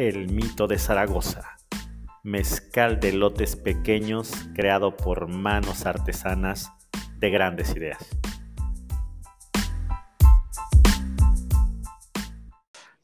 [0.00, 1.58] El mito de Zaragoza,
[2.22, 6.70] mezcal de lotes pequeños creado por manos artesanas
[7.18, 7.98] de grandes ideas.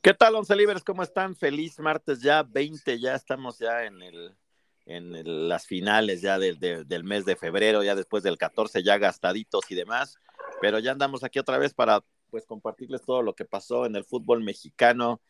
[0.01, 0.83] ¿Qué tal, Once Libres?
[0.83, 1.37] ¿Cómo están?
[1.37, 7.85] Feliz martes ya, 20, ya estamos ya en las finales ya del mes de febrero,
[7.85, 10.17] ya después del 14 ya gastaditos y demás,
[10.63, 14.05] pero ya andamos aquí otra vez para pues compartirles todo lo que pasó en el
[14.05, 15.21] fútbol mexicano,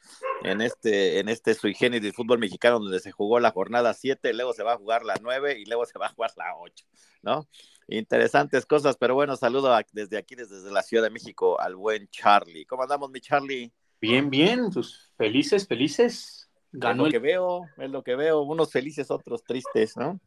[0.42, 4.52] en este, en este sui generis fútbol mexicano donde se jugó la jornada 7, luego
[4.52, 6.84] se va a jugar la 9 y luego se va a jugar la 8,
[7.22, 7.48] ¿no?
[7.88, 12.66] Interesantes cosas, pero bueno, saludo desde aquí, desde la Ciudad de México, al buen Charlie.
[12.66, 13.72] ¿Cómo andamos, mi Charlie?
[14.00, 16.50] Bien, bien, pues felices, felices.
[16.72, 20.20] Ganó es lo que veo, es lo que veo, unos felices, otros tristes, ¿no?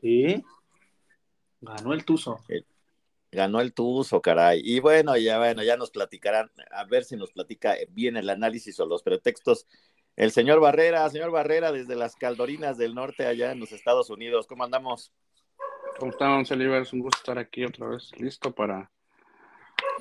[0.00, 0.42] Sí.
[1.60, 2.40] Ganó el Tuzo.
[3.34, 4.60] Ganó el Tuzo, caray.
[4.64, 8.78] Y bueno, ya bueno, ya nos platicarán, a ver si nos platica bien el análisis
[8.78, 9.66] o los pretextos.
[10.16, 14.46] El señor Barrera, señor Barrera, desde las Caldorinas del Norte, allá en los Estados Unidos.
[14.46, 15.12] ¿Cómo andamos?
[15.98, 18.90] ¿Cómo están, Es un gusto estar aquí otra vez, listo para.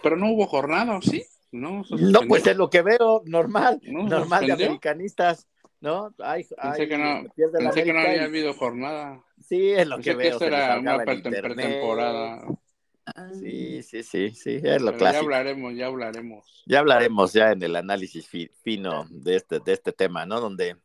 [0.03, 1.25] Pero no hubo jornada, ¿sí?
[1.51, 5.47] No, no pues es lo que veo, normal, normal de americanistas.
[5.83, 6.13] ¿no?
[6.17, 9.21] pensé que no, pensé que no había habido jornada.
[9.41, 10.39] Sí, es lo que veo.
[10.39, 12.45] Que era una pretemporada.
[13.39, 15.11] Sí, sí, sí, sí, es lo clásico.
[15.11, 16.63] Ya hablaremos, ya hablaremos.
[16.65, 20.39] Ya hablaremos ya en el análisis fino de este, de este tema, ¿no?
[20.39, 20.77] Donde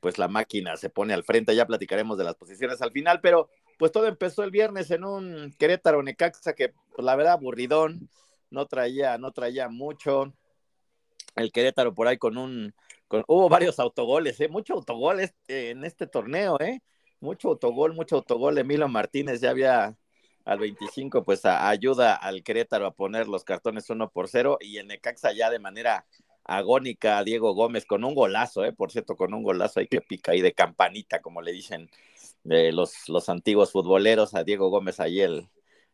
[0.00, 3.48] pues la máquina se pone al frente, ya platicaremos de las posiciones al final, pero
[3.78, 8.10] pues todo empezó el viernes en un Querétaro Necaxa que pues, la verdad aburridón,
[8.50, 10.34] no traía, no traía mucho.
[11.36, 12.74] El Querétaro por ahí con un,
[13.08, 14.48] con, hubo varios autogoles, ¿eh?
[14.48, 16.82] Mucho autogol este, en este torneo, ¿eh?
[17.20, 18.58] Mucho autogol, mucho autogol.
[18.58, 19.96] Emilio Martínez ya había
[20.44, 24.88] al 25, pues ayuda al Querétaro a poner los cartones uno por cero y en
[24.88, 26.06] Necaxa ya de manera
[26.44, 30.32] agónica Diego Gómez con un golazo, eh, por cierto, con un golazo ahí que pica
[30.32, 31.88] ahí de campanita, como le dicen
[32.44, 35.48] de los, los antiguos futboleros, a Diego Gómez ahí el,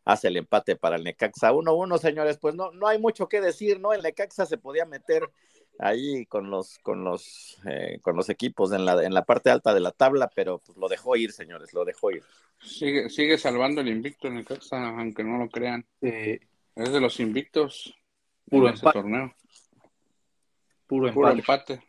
[0.05, 3.79] hace el empate para el Necaxa 1-1, señores, pues no, no hay mucho que decir,
[3.81, 3.93] ¿no?
[3.93, 5.31] El Necaxa se podía meter
[5.79, 9.73] ahí con los, con los, eh, con los equipos en la, en la parte alta
[9.73, 12.23] de la tabla, pero pues lo dejó ir, señores, lo dejó ir.
[12.61, 15.87] Sigue, sigue salvando el invicto en el Caxa, aunque no lo crean.
[16.01, 16.41] es
[16.75, 17.95] de los invictos
[18.49, 19.35] puro en este torneo.
[20.87, 21.83] Puro, empate.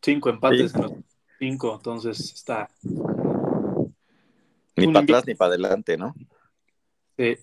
[0.00, 0.92] cinco empates los
[1.40, 2.70] cinco, entonces está.
[4.76, 6.14] Ni para atrás ni para adelante, ¿no?
[7.16, 7.36] Sí.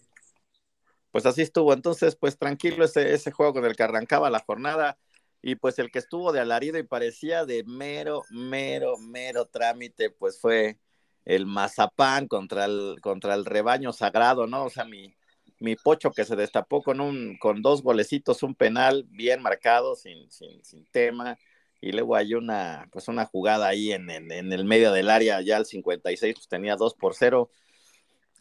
[1.11, 1.73] Pues así estuvo.
[1.73, 4.97] Entonces, pues tranquilo ese, ese juego con el que arrancaba la jornada
[5.41, 10.39] y pues el que estuvo de alarido y parecía de mero, mero, mero trámite, pues
[10.39, 10.79] fue
[11.25, 14.65] el mazapán contra el, contra el rebaño sagrado, ¿no?
[14.65, 15.15] O sea, mi,
[15.59, 20.29] mi pocho que se destapó con un, con dos golecitos, un penal bien marcado, sin,
[20.31, 21.37] sin, sin tema,
[21.81, 25.41] y luego hay una, pues una jugada ahí en, en, en, el medio del área,
[25.41, 27.49] ya al 56, pues tenía dos por cero,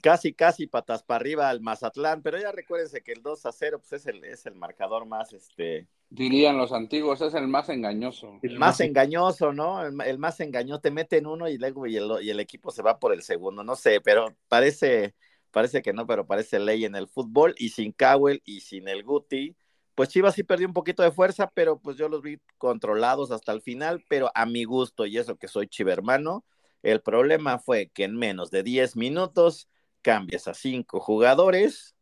[0.02, 3.78] casi, casi patas para arriba al Mazatlán, pero ya recuérdense que el 2 a 0
[3.80, 5.88] pues es el, es el marcador más, este...
[6.08, 8.38] Dirían los antiguos, es el más engañoso.
[8.42, 9.84] El más engañoso, ¿no?
[9.84, 12.98] El, más engañoso, te meten uno y luego y el, y el, equipo se va
[12.98, 15.14] por el segundo, no sé, pero parece,
[15.50, 19.02] parece que no, pero parece ley en el fútbol y sin Cowell y sin el
[19.02, 19.56] Guti,
[19.96, 23.52] pues Chivas sí perdió un poquito de fuerza, pero pues yo los vi controlados hasta
[23.52, 26.44] el final, pero a mi gusto y eso que soy chivermano,
[26.82, 29.68] el problema fue que en menos de 10 minutos
[30.06, 31.96] cambias a cinco jugadores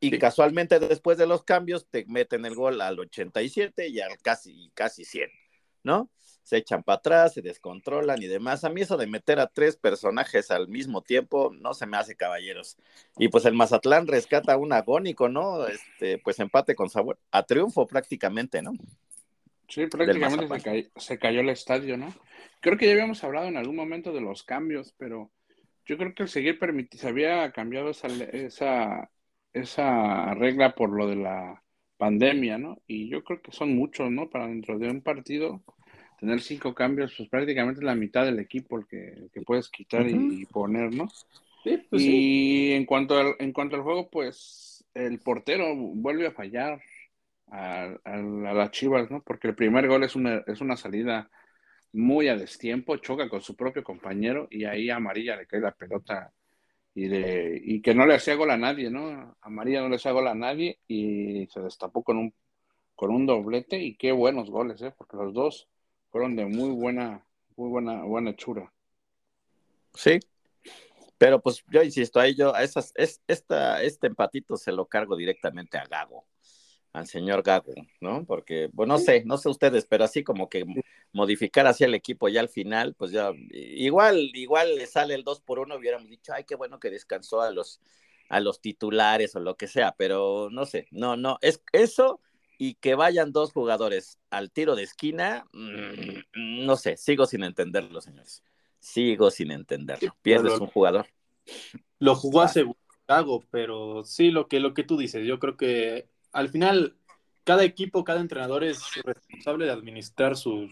[0.00, 4.72] y casualmente después de los cambios te meten el gol al 87 y al casi,
[4.74, 5.30] casi 100,
[5.84, 6.10] ¿no?
[6.42, 8.64] Se echan para atrás, se descontrolan y demás.
[8.64, 12.16] A mí eso de meter a tres personajes al mismo tiempo no se me hace
[12.16, 12.76] caballeros.
[13.18, 15.64] Y pues el Mazatlán rescata un agónico, ¿no?
[15.68, 18.72] Este, pues empate con sabor a triunfo prácticamente, ¿no?
[19.68, 22.12] Sí, prácticamente se cayó, se cayó el estadio, ¿no?
[22.60, 25.30] Creo que ya habíamos hablado en algún momento de los cambios, pero
[25.86, 29.10] yo creo que el seguir permitir, se había cambiado esa, esa,
[29.52, 31.62] esa regla por lo de la
[31.96, 32.82] pandemia, ¿no?
[32.86, 34.28] Y yo creo que son muchos, ¿no?
[34.28, 35.62] Para dentro de un partido
[36.18, 40.92] tener cinco cambios, pues prácticamente la mitad del equipo el que, puedes quitar y, poner,
[40.92, 41.08] ¿no?
[41.62, 46.32] Sí, pues y en cuanto al, en cuanto al juego, pues el portero vuelve a
[46.32, 46.80] fallar
[47.48, 49.22] a, a, las Chivas, ¿no?
[49.22, 51.30] Porque el primer gol es una, es una salida
[51.92, 56.32] muy a destiempo, choca con su propio compañero y ahí Amarilla le cae la pelota
[56.94, 59.36] y, de, y que no le hacía gol a nadie, ¿no?
[59.40, 62.34] A María no le hacía gol a nadie y se destapó con un,
[62.94, 64.94] con un doblete y qué buenos goles, ¿eh?
[64.96, 65.68] Porque los dos
[66.10, 67.22] fueron de muy buena,
[67.56, 68.72] muy buena, buena hechura.
[69.94, 70.18] Sí,
[71.18, 75.16] pero pues yo insisto, ahí yo, a esas, es, esta, este empatito se lo cargo
[75.16, 76.24] directamente a Gago
[76.96, 78.24] al señor Gago, ¿no?
[78.24, 80.64] Porque, bueno, no sé, no sé ustedes, pero así como que
[81.12, 85.42] modificar hacia el equipo ya al final, pues ya, igual, igual le sale el 2
[85.42, 87.82] por 1, hubiéramos dicho, ay, qué bueno que descansó a los,
[88.30, 92.18] a los titulares o lo que sea, pero no sé, no, no, es eso
[92.56, 98.00] y que vayan dos jugadores al tiro de esquina, mm, no sé, sigo sin entenderlo,
[98.00, 98.42] señores.
[98.78, 100.16] Sigo sin entenderlo.
[100.22, 101.06] Pierdes un jugador.
[101.98, 102.64] Lo jugó hace
[103.06, 106.94] Gago, pero sí, lo que, lo que tú dices, yo creo que al final,
[107.44, 110.70] cada equipo, cada entrenador es responsable de administrar sus,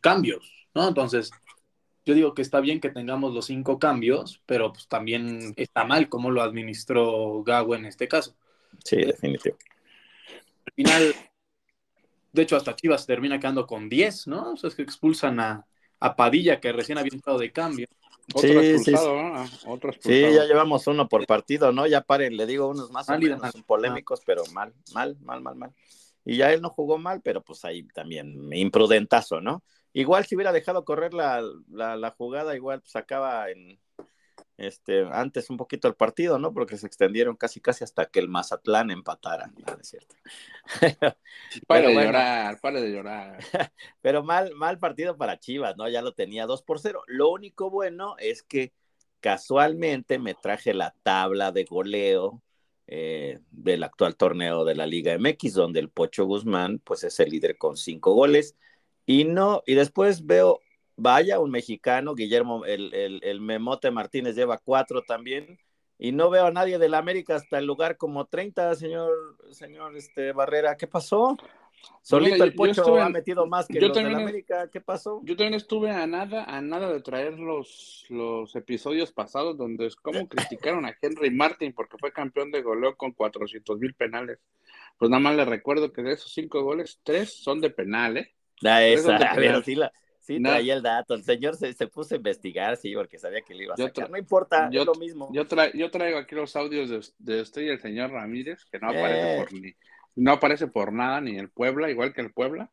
[0.00, 0.86] cambios, ¿no?
[0.86, 1.30] Entonces,
[2.04, 6.08] yo digo que está bien que tengamos los cinco cambios, pero pues también está mal
[6.08, 8.36] cómo lo administró Gago en este caso.
[8.84, 9.56] Sí, definitivo.
[10.66, 11.14] Al final,
[12.32, 14.52] de hecho, hasta Chivas termina quedando con 10, ¿no?
[14.52, 15.66] O sea, es que expulsan a,
[15.98, 17.88] a Padilla, que recién había entrado de cambio.
[18.34, 19.44] Otro sí, expulsado, ¿no?
[19.66, 21.86] Otro Sí, ya llevamos uno por partido, ¿no?
[21.86, 23.06] Ya paren, le digo unos más
[23.66, 25.72] polémicos, pero mal, mal, mal, mal, mal.
[26.24, 29.62] Y ya él no jugó mal, pero pues ahí también imprudentazo, ¿no?
[29.92, 33.78] Igual si hubiera dejado correr la, la, la jugada, igual pues acaba en,
[34.58, 36.52] este, antes un poquito el partido, ¿no?
[36.52, 40.14] Porque se extendieron casi casi hasta que el Mazatlán empatara, no, es cierto.
[41.66, 43.38] para de llorar, para de llorar.
[44.00, 45.88] Pero mal, mal partido para Chivas, ¿no?
[45.88, 47.02] Ya lo tenía 2 por 0.
[47.06, 48.72] Lo único bueno es que
[49.20, 52.42] casualmente me traje la tabla de goleo
[52.86, 57.30] eh, del actual torneo de la Liga MX, donde el Pocho Guzmán, pues es el
[57.30, 58.56] líder con cinco goles.
[59.04, 60.60] Y no, y después veo
[60.96, 65.58] vaya, un mexicano, Guillermo, el, el, Memote Martínez lleva cuatro también,
[65.98, 69.12] y no veo a nadie de la América hasta el lugar como 30, señor,
[69.50, 71.36] señor este, Barrera, ¿qué pasó?
[72.02, 75.20] Solito el Pocho ha metido más que los de la América, ¿qué pasó?
[75.24, 79.96] Yo también estuve a nada, a nada de traer los, los episodios pasados donde es
[79.96, 84.38] como criticaron a Henry Martin porque fue campeón de goleo con 400 mil penales.
[84.98, 88.34] Pues nada más le recuerdo que de esos cinco goles, tres son de penal, ¿eh?
[88.60, 89.18] Da esa,
[89.64, 89.92] sí la,
[90.26, 91.14] Sí, traía el dato.
[91.14, 94.10] El señor se, puso a investigar, sí, porque sabía que le iba a sacar.
[94.10, 95.28] no importa, yo, es lo mismo.
[95.32, 98.88] Yo, yo traigo aquí los audios de, de, usted y el señor Ramírez, que no
[98.88, 99.38] aparece eh.
[99.38, 99.72] por ni,
[100.16, 102.72] no aparece por nada, ni el Puebla, igual que el Puebla.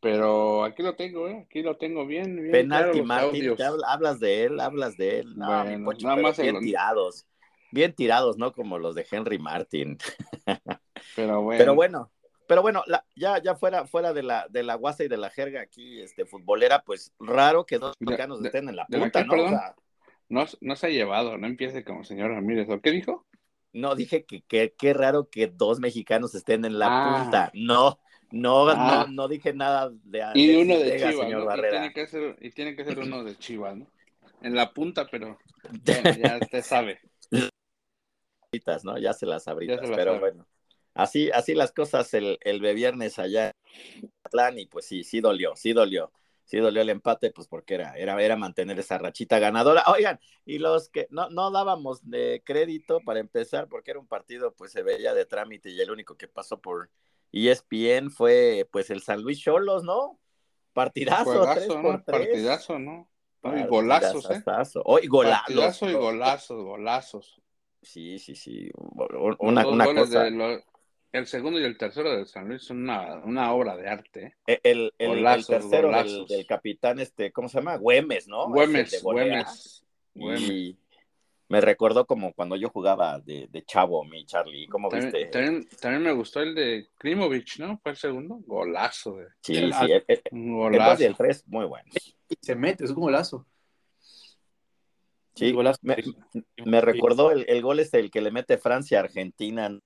[0.00, 1.46] Pero aquí lo tengo, ¿eh?
[1.46, 2.36] Aquí lo tengo bien.
[2.36, 3.54] bien Penalti Martín,
[3.86, 5.34] hablas de él, hablas de él.
[5.34, 7.24] No, nada más bien tirados.
[7.70, 8.52] Bien tirados, ¿no?
[8.52, 9.96] Como los de Henry Martin.
[11.16, 11.58] Pero bueno.
[11.58, 12.10] Pero bueno,
[12.52, 12.84] pero bueno,
[13.16, 16.26] ya, ya fuera, fuera de la, de la guasa y de la jerga aquí, este,
[16.26, 19.74] futbolera, pues raro que dos mexicanos estén en la punta, ¿no?
[20.28, 22.68] no, no se ha llevado, no empiece como señor Ramírez.
[22.68, 23.26] ¿O qué dijo?
[23.72, 24.42] No, dije que
[24.76, 27.22] qué raro que dos mexicanos estén en la ah.
[27.22, 27.50] punta.
[27.54, 27.98] No,
[28.30, 29.06] no, no, ah.
[29.08, 32.76] no, dije nada de Y uno de Chivas, señor Y tiene, que ser, y tiene
[32.76, 33.86] que ser uno de Chivas, ¿no?
[34.42, 35.38] En la punta, pero
[36.22, 37.00] ya usted sabe.
[38.84, 38.98] ¿no?
[38.98, 40.46] Ya se las abritas, pero bueno.
[40.94, 43.54] Así, así las cosas el, el viernes allá
[43.96, 46.12] en Atlán y pues sí, sí dolió, sí dolió.
[46.44, 49.84] Sí dolió el empate, pues porque era, era, era mantener esa rachita ganadora.
[49.86, 54.52] Oigan, y los que no, no dábamos de crédito para empezar, porque era un partido,
[54.52, 56.90] pues se veía de trámite y el único que pasó por
[57.32, 60.18] ESPN fue pues el San Luis Cholos, ¿no?
[60.74, 62.02] Partidazo, tres ¿no?
[62.04, 63.08] Partidazo, ¿no?
[63.44, 64.42] Y golazos, ¿eh?
[64.44, 64.84] Golazos.
[64.84, 67.42] Partidazo y golazos, golazos.
[67.80, 68.70] Sí, sí, sí.
[69.38, 70.28] Una, una cosa
[71.12, 74.36] el segundo y el tercero de San Luis son una, una obra de arte.
[74.46, 74.60] ¿eh?
[74.62, 75.90] El, el, el tercero
[76.26, 77.76] del, capitán, este, ¿cómo se llama?
[77.76, 78.48] Güemes, ¿no?
[78.48, 79.84] Güemes, Güemes.
[80.14, 80.76] Y
[81.48, 84.66] me recordó como cuando yo jugaba de, de chavo, mi Charlie.
[84.68, 85.28] ¿Cómo también, viste?
[85.28, 87.78] También, también, me gustó el de Krimovic, ¿no?
[87.82, 88.40] Fue el segundo.
[88.46, 89.18] Golazo.
[89.18, 89.26] De...
[89.42, 89.92] Sí, sí.
[89.92, 91.02] El, el, golazo.
[91.02, 91.90] y el tres, muy bueno.
[92.40, 93.46] Se mete, es un golazo.
[95.34, 95.78] Sí, golazo.
[95.82, 95.96] Me,
[96.64, 99.78] me recordó el, el gol este, el que le mete Francia a Argentina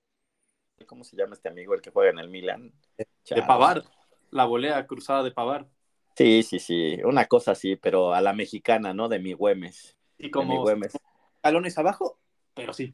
[0.85, 2.71] ¿Cómo se llama este amigo, el que juega en el Milan?
[2.97, 3.83] De Pavar,
[4.31, 5.67] la volea cruzada de Pavar.
[6.15, 9.07] Sí, sí, sí, una cosa así, pero a la mexicana, ¿no?
[9.07, 9.95] De mi Güemes.
[10.17, 10.97] Y como Güemes.
[11.41, 12.19] talones abajo,
[12.53, 12.93] pero sí.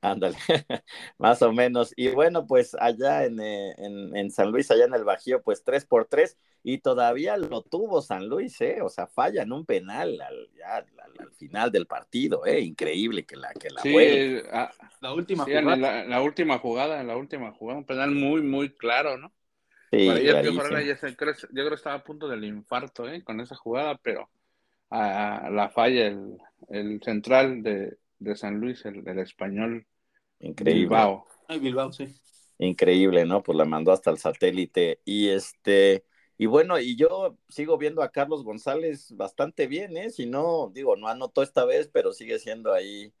[0.00, 0.36] Ándale,
[1.18, 1.92] más o menos.
[1.96, 5.62] Y bueno, pues allá en, eh, en, en, San Luis, allá en el Bajío, pues
[5.62, 8.80] tres por tres, y todavía lo tuvo San Luis, ¿eh?
[8.82, 10.48] O sea, falla en un penal al,
[11.36, 12.60] final del partido, ¿eh?
[12.60, 14.42] Increíble que la que la sí,
[15.00, 15.76] la última jugada.
[15.76, 19.32] La, la, última jugada, la última jugada, un penal muy, muy claro, ¿no?
[19.92, 23.22] yo, creo, que estaba a punto del infarto ¿eh?
[23.22, 24.30] con esa jugada, pero
[24.90, 26.06] a, la falla
[26.68, 27.96] el, central de,
[28.36, 29.86] San Luis, el del español
[30.40, 30.82] Increíble.
[30.82, 31.26] Bilbao.
[31.60, 32.14] Bilbao, sí.
[32.58, 33.42] Increíble, ¿no?
[33.42, 35.00] Pues la mandó hasta el satélite.
[35.04, 36.04] Y este,
[36.42, 40.10] y bueno, y yo sigo viendo a Carlos González bastante bien, ¿eh?
[40.10, 43.12] Si no, digo, no anotó esta vez, pero sigue siendo ahí,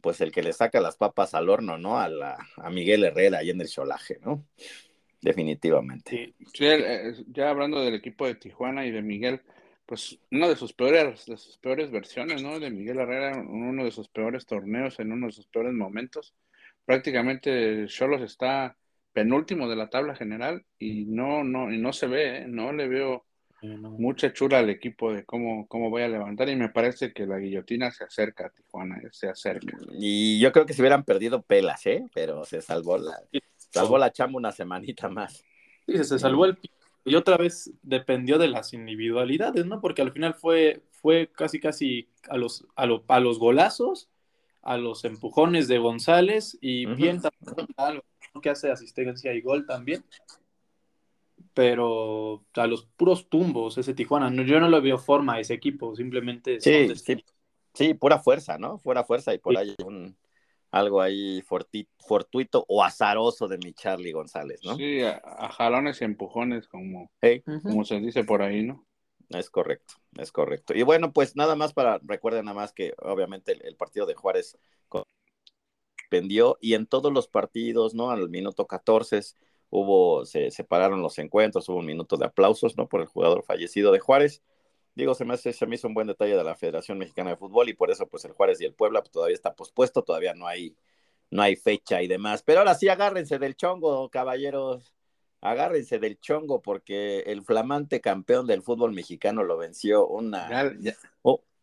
[0.00, 2.00] pues el que le saca las papas al horno, ¿no?
[2.00, 4.46] A, la, a Miguel Herrera ahí en el cholaje, ¿no?
[5.20, 6.32] Definitivamente.
[6.54, 9.42] Sí, eh, ya hablando del equipo de Tijuana y de Miguel,
[9.84, 12.58] pues una de sus peores, de sus peores versiones, ¿no?
[12.58, 16.34] De Miguel Herrera, uno de sus peores torneos, en uno de sus peores momentos.
[16.86, 18.78] Prácticamente Cholos está
[19.12, 22.44] penúltimo de la tabla general y no, no, y no se ve, ¿eh?
[22.48, 23.24] no le veo
[23.62, 27.38] mucha chura al equipo de cómo, cómo voy a levantar y me parece que la
[27.38, 29.08] guillotina se acerca a Tijuana, ¿eh?
[29.12, 29.76] se acerca.
[29.92, 32.04] Y yo creo que se hubieran perdido pelas, ¿eh?
[32.12, 33.20] Pero se salvó la,
[33.56, 35.44] salvó la chamba una semanita más.
[35.86, 36.58] Sí, se salvó el
[37.04, 39.80] y otra vez dependió de las individualidades, ¿no?
[39.80, 44.08] Porque al final fue, fue casi casi a los, a, a los golazos,
[44.62, 47.20] a los empujones de González y bien
[47.76, 48.04] algo
[48.40, 50.04] que hace asistencia y gol también.
[51.54, 55.94] Pero a los puros tumbos ese Tijuana, yo no le veo forma a ese equipo,
[55.94, 57.24] simplemente sí, sí,
[57.74, 58.78] sí, pura fuerza, ¿no?
[58.78, 60.16] Pura fuerza y por ahí un,
[60.72, 61.42] algo ahí
[61.98, 64.76] fortuito o azaroso de mi Charlie González, ¿no?
[64.76, 67.10] Sí, a, jalones y empujones, como,
[67.62, 68.86] como se dice por ahí, ¿no?
[69.28, 70.74] Es correcto, es correcto.
[70.74, 74.58] Y bueno, pues nada más para, recuerden nada más que obviamente el, partido de Juárez
[76.60, 78.10] y en todos los partidos, ¿no?
[78.10, 79.20] Al minuto 14
[79.70, 82.88] hubo, se separaron los encuentros, hubo un minuto de aplausos, ¿no?
[82.88, 84.42] Por el jugador fallecido de Juárez
[84.94, 87.36] Digo, se me, hace, se me hizo un buen detalle de la Federación Mexicana de
[87.36, 90.34] Fútbol y por eso pues el Juárez y el Puebla pues, todavía está pospuesto, todavía
[90.34, 90.76] no hay,
[91.30, 92.42] no hay fecha y demás.
[92.42, 94.94] Pero ahora sí agárrense del chongo, caballeros.
[95.40, 100.70] Agárrense del chongo porque el flamante campeón del fútbol mexicano lo venció una,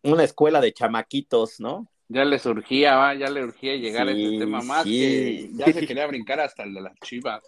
[0.01, 1.87] una escuela de chamaquitos, ¿no?
[2.11, 6.07] Ya le surgía, ya le urgía llegar a este tema más que ya se quería
[6.07, 7.43] brincar hasta el de las chivas.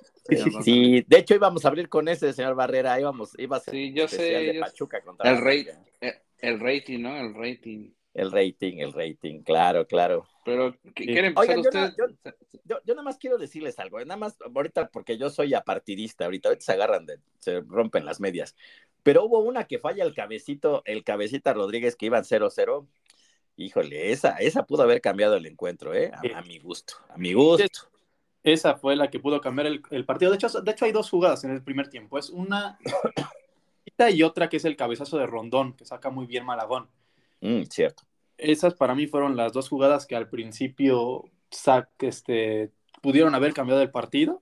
[0.63, 3.91] Sí, de hecho íbamos a abrir con ese, señor Barrera, íbamos, iba a ser sí,
[3.91, 5.67] yo sé, Pachuca contra el, rey,
[5.99, 7.17] eh, el, rating, ¿no?
[7.17, 7.89] El rating.
[8.13, 10.27] El rating, el rating, claro, claro.
[10.45, 11.95] Pero, ¿quieren empezar ustedes?
[12.63, 16.49] Yo, yo, nada más quiero decirles algo, nada más ahorita, porque yo soy apartidista, ahorita,
[16.49, 18.55] ahorita se agarran, de, se rompen las medias.
[19.03, 22.87] Pero hubo una que falla el cabecito, el cabecita Rodríguez que iban 0-0.
[23.65, 26.11] Híjole, esa, esa pudo haber cambiado el encuentro, ¿eh?
[26.13, 27.89] a mi gusto, a mi gusto.
[28.43, 30.31] Esa fue la que pudo cambiar el, partido.
[30.31, 32.17] De hecho, de hecho, hay dos jugadas en el primer tiempo.
[32.17, 32.79] Es una
[34.09, 36.89] y otra que es el cabezazo de Rondón, que saca muy bien Malagón.
[37.41, 38.03] Mm, cierto.
[38.37, 41.25] Esas para mí fueron las dos jugadas que al principio
[41.99, 44.41] este, pudieron haber cambiado el partido.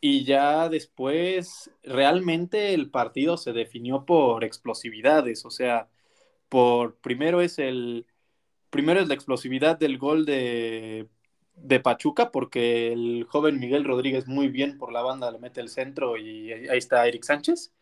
[0.00, 5.44] Y ya después, realmente el partido se definió por explosividades.
[5.44, 5.88] O sea,
[6.48, 8.06] por primero es el.
[8.74, 11.08] Primero es la explosividad del gol de
[11.56, 15.68] de Pachuca porque el joven Miguel Rodríguez muy bien por la banda le mete el
[15.68, 17.72] centro y ahí está Eric Sánchez.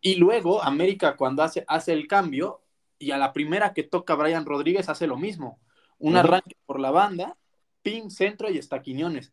[0.00, 2.62] Y luego América cuando hace, hace el cambio
[2.98, 5.60] y a la primera que toca Brian Rodríguez hace lo mismo.
[5.98, 7.36] Un arranque por la banda,
[7.82, 9.32] pin, centro y está Quiñones.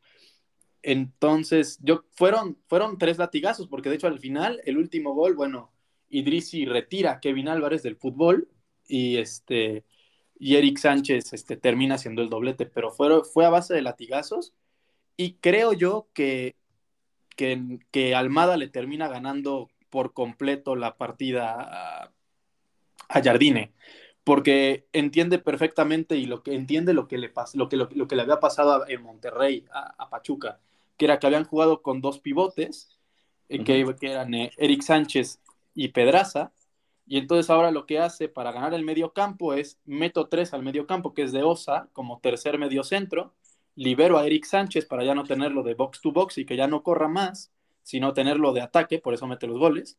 [0.82, 5.72] Entonces, yo, fueron, fueron tres latigazos porque de hecho al final el último gol, bueno,
[6.10, 8.50] Idrisi retira a Kevin Álvarez del fútbol
[8.88, 9.86] y este
[10.44, 14.54] y Eric Sánchez este, termina siendo el doblete, pero fue, fue a base de latigazos
[15.16, 16.58] y creo yo que,
[17.38, 22.10] que, Almada le termina ganando por completo la partida
[23.08, 23.72] a, Jardine,
[24.26, 28.22] porque entiende perfectamente y lo que entiende lo que le, lo que, lo, que le
[28.22, 30.60] había pasado en Monterrey a, Pachuca,
[30.98, 32.98] que era que habían jugado con dos pivotes,
[33.48, 35.40] eh, que, que, eran eh, Eric Sánchez
[35.74, 36.52] y Pedraza,
[37.06, 40.64] y entonces ahora lo que hace para ganar el medio campo es meto tres al
[40.64, 43.34] medio campo, que es de Osa, como tercer medio centro,
[43.76, 46.68] libero a Eric Sánchez para ya no tenerlo de box to box y que ya
[46.68, 47.52] no corra más,
[47.84, 49.98] sino tenerlo de ataque, por eso mete los goles.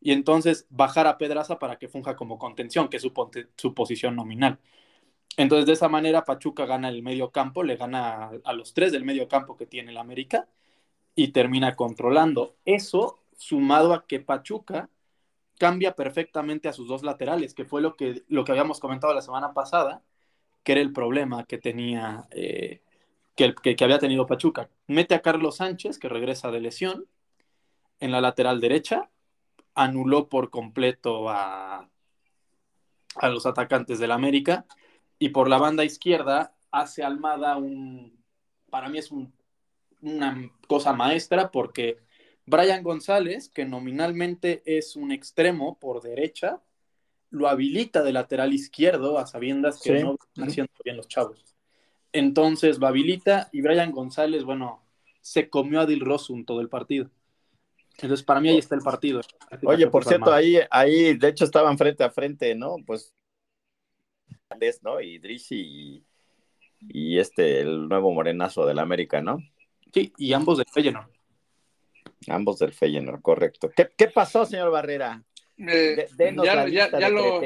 [0.00, 4.58] Y entonces bajar a Pedraza para que funja como contención, que es su, posición nominal.
[5.36, 9.04] Entonces de esa manera Pachuca gana el medio campo, le gana a, los tres del
[9.04, 10.48] medio campo que tiene el América
[11.14, 12.56] y termina controlando.
[12.64, 14.90] Eso sumado a que Pachuca
[15.58, 19.22] cambia perfectamente a sus dos laterales, que fue lo que, lo que habíamos comentado la
[19.22, 20.02] semana pasada,
[20.62, 22.82] que era el problema que tenía, eh,
[23.34, 24.68] que, que, había tenido Pachuca.
[24.86, 27.06] Mete a Carlos Sánchez, que regresa de lesión,
[28.00, 29.10] en la lateral derecha,
[29.74, 31.88] anuló por completo a,
[33.16, 34.66] a los atacantes del América,
[35.18, 38.22] y por la banda izquierda hace Almada un,
[38.70, 39.10] para mí es
[40.02, 41.98] una cosa maestra, porque
[42.46, 46.62] Brian González, que nominalmente es un extremo por derecha,
[47.30, 51.56] lo habilita de lateral izquierdo a sabiendas que no están haciendo bien los chavos.
[52.12, 54.82] Entonces lo habilita y Brian González, bueno,
[55.20, 57.10] se comió a Dilrosun todo el partido.
[57.98, 59.22] Entonces, para mí ahí está el partido.
[59.64, 62.76] Oye, por cierto, ahí, ahí, de hecho, estaban frente a frente, ¿no?
[62.86, 63.14] Pues,
[64.82, 65.00] ¿no?
[65.00, 66.04] Y Drizzy
[66.88, 69.38] y, este, el nuevo morenazo del América, ¿no?
[69.92, 71.15] Sí, y ambos del Feyenoord.
[72.28, 73.70] Ambos del Feyenoord, correcto.
[73.74, 75.22] ¿Qué, qué pasó, señor Barrera?
[75.58, 77.40] Eh, ya, ya, lo,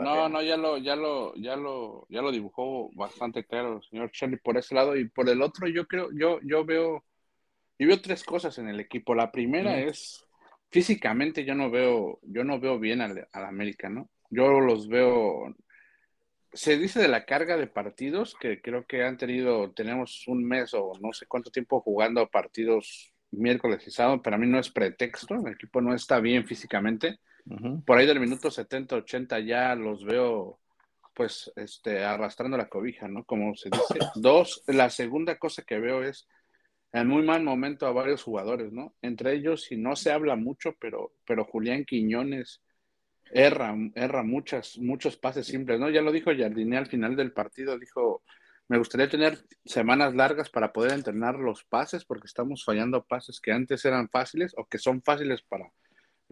[0.00, 4.38] No, no, ya lo, ya lo, ya lo, ya lo dibujó bastante claro, señor Charlie,
[4.38, 7.04] por ese lado y por el otro, yo creo, yo, yo veo,
[7.78, 9.14] yo veo tres cosas en el equipo.
[9.14, 10.26] La primera es
[10.70, 14.08] físicamente yo no veo, yo no veo bien al, al, América, ¿no?
[14.30, 15.54] Yo los veo.
[16.54, 20.72] Se dice de la carga de partidos que creo que han tenido, tenemos un mes
[20.74, 24.22] o no sé cuánto tiempo jugando partidos miércoles y sábado.
[24.22, 27.18] Para mí no es pretexto, el equipo no está bien físicamente
[27.84, 30.58] por ahí del minuto 70, 80 ya los veo
[31.14, 33.24] pues este, arrastrando la cobija, ¿no?
[33.24, 33.98] Como se dice.
[34.14, 36.26] Dos, la segunda cosa que veo es
[36.92, 38.94] en muy mal momento a varios jugadores, ¿no?
[39.02, 42.62] Entre ellos, y no se habla mucho, pero, pero Julián Quiñones
[43.30, 45.90] erra, erra muchas, muchos pases simples, ¿no?
[45.90, 48.22] Ya lo dijo Jardiné al final del partido, dijo,
[48.68, 53.52] me gustaría tener semanas largas para poder entrenar los pases, porque estamos fallando pases que
[53.52, 55.70] antes eran fáciles o que son fáciles para,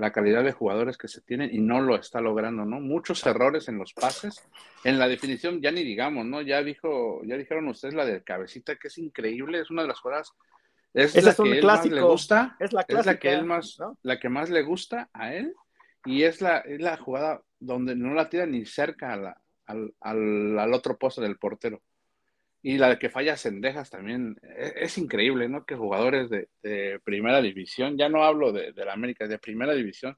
[0.00, 2.80] la calidad de jugadores que se tienen y no lo está logrando, ¿no?
[2.80, 4.42] Muchos errores en los pases,
[4.82, 6.40] en la definición ya ni digamos, ¿no?
[6.40, 10.00] Ya dijo, ya dijeron ustedes la del cabecita que es increíble, es una de las
[10.00, 10.32] jugadas
[10.92, 12.84] es la que él más le gusta, es la,
[13.18, 15.54] que él más, la que más le gusta a él
[16.04, 19.34] y es la, es la jugada donde no la tira ni cerca al,
[20.00, 21.80] al, al otro poste del portero.
[22.62, 25.64] Y la de que falla Cendejas también e, es, increíble, ¿no?
[25.64, 26.48] Que jugadores de,
[27.04, 30.16] primera división, ya no hablo de, la América, de primera división,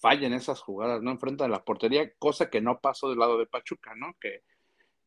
[0.00, 1.10] fallen esas jugadas, ¿no?
[1.10, 4.14] Enfrente de la portería, cosa que no pasó del lado de Pachuca, ¿no?
[4.20, 4.42] Que,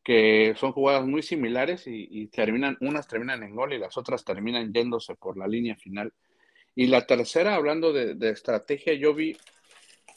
[0.08, 4.72] que son jugadas muy similares y, terminan, unas terminan en gol y las otras terminan
[4.72, 6.14] yéndose por la línea final.
[6.74, 9.36] Y la tercera, hablando de, estrategia, yo vi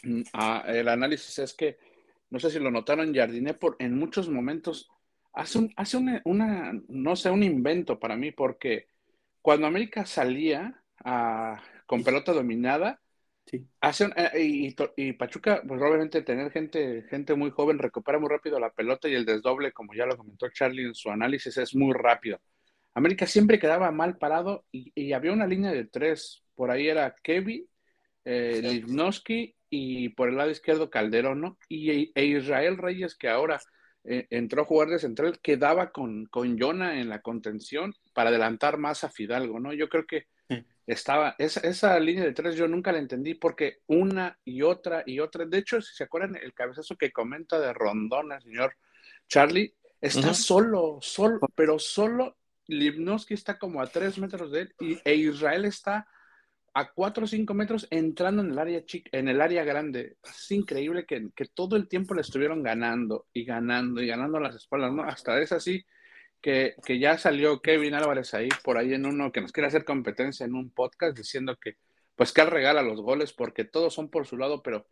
[0.03, 0.21] mm,
[0.67, 1.77] el análisis es que,
[2.29, 4.89] no sé si lo notaron, Jardiné por, en muchos momentos
[5.33, 8.87] hace, un, hace una, no sé, un invento para mí, porque
[9.41, 13.01] cuando América salía a, con pelota dominada,
[13.81, 18.71] hace eh, y, Pachuca, pues obviamente tener gente, gente muy joven recupera muy rápido la
[18.71, 22.39] pelota y el desdoble, como ya lo comentó Charlie en su análisis, es muy rápido.
[22.93, 26.43] América siempre quedaba mal parado y, había una línea de tres.
[26.55, 27.65] Por ahí era Kevin,
[28.25, 28.83] eh,
[29.69, 31.57] y por el lado izquierdo Calderón, ¿no?
[31.69, 33.59] Y, e Israel Reyes, que ahora
[34.03, 38.77] eh, entró a jugar de central, quedaba con, con Jonah en la contención para adelantar
[38.77, 39.73] más a Fidalgo, ¿no?
[39.73, 40.27] Yo creo que
[40.87, 45.19] estaba, esa, esa, línea de tres yo nunca la entendí porque una y otra y
[45.19, 48.75] otra, de hecho, si se acuerdan, el cabezazo que comenta de Rondón el señor
[49.27, 52.37] Charlie, está solo, solo, pero solo
[52.67, 56.07] Lipnowski está como a tres metros de él y, e Israel está
[56.73, 60.17] a 4 o 5 metros entrando en el área chica, en el área grande.
[60.23, 64.93] Es increíble que, todo el tiempo le estuvieron ganando y ganando y ganando las espaldas,
[64.93, 65.03] ¿no?
[65.03, 65.85] Hasta es así
[66.41, 70.45] que, ya salió Kevin Álvarez ahí por ahí en uno que nos quiere hacer competencia
[70.45, 71.77] en un podcast diciendo que
[72.15, 74.85] pues que él regala los goles porque todos son por su lado, pero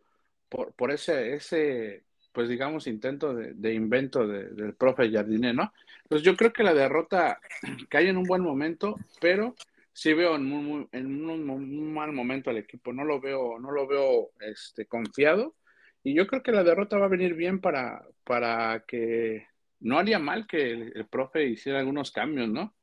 [0.48, 5.72] por, por ese, ese, pues digamos, intento de, invento del profe Jardine, ¿no?
[6.08, 7.40] Pues yo creo que la derrota
[7.88, 9.54] cae en un buen momento, pero
[10.00, 14.86] sí veo en, un, mal momento al equipo, no lo veo, no lo veo este,
[14.86, 15.56] confiado.
[16.02, 19.46] Y yo creo que la derrota va a venir bien para, para que
[19.80, 22.74] no haría mal que el, profe hiciera algunos cambios, ¿no?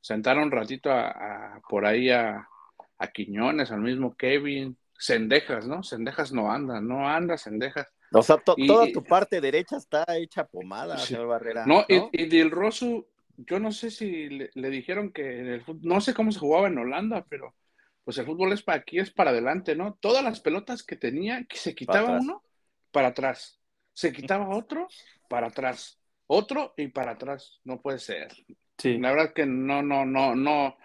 [0.00, 2.48] Sentar un ratito a, por ahí a,
[2.98, 5.84] a, Quiñones, al mismo Kevin, Cendejas, ¿no?
[5.84, 7.86] Cendejas no anda, no anda Cendejas.
[8.10, 11.66] O sea, toda tu parte derecha está hecha pomada, señor Barrera.
[11.66, 13.06] No, Y, y Del Rosso
[13.36, 17.26] yo no sé si le, dijeron que el no sé cómo se jugaba en Holanda,
[17.28, 17.54] pero
[18.04, 19.94] pues el fútbol es para aquí, es para adelante, ¿no?
[20.00, 22.42] Todas las pelotas que tenía, que se quitaba uno,
[22.90, 23.60] para atrás.
[23.92, 24.88] Se quitaba otro,
[25.28, 25.98] para atrás.
[26.26, 27.60] Otro y para atrás.
[27.64, 28.28] No puede ser.
[28.78, 28.98] Sí.
[28.98, 30.76] La verdad que no, no, no, no,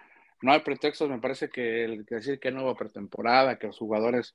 [0.42, 1.10] no hay pretextos.
[1.10, 4.34] Me parece que el que decir que no hubo pretemporada, que los jugadores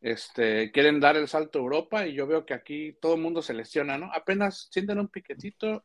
[0.00, 3.42] este, quieren dar el salto a Europa y yo veo que aquí todo el mundo
[3.42, 4.12] se lesiona, ¿no?
[4.12, 5.84] Apenas sienten un piquetito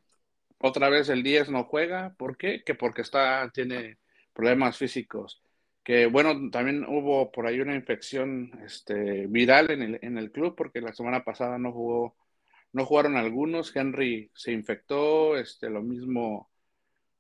[0.62, 2.14] otra vez el 10 no juega.
[2.18, 2.64] ¿Por qué?
[2.64, 3.98] Que porque está, tiene
[4.34, 5.42] problemas físicos.
[5.84, 10.56] Que bueno, también hubo por ahí una infección este, viral en el, en el club
[10.56, 12.16] porque la semana pasada no jugó,
[12.74, 13.76] no jugaron algunos.
[13.76, 16.52] Henry se infectó, este, lo mismo,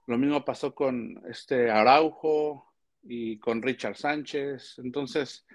[0.07, 2.67] lo mismo pasó con este Araujo.
[3.03, 4.79] y con Richard Sánchez.
[4.83, 5.45] Entonces,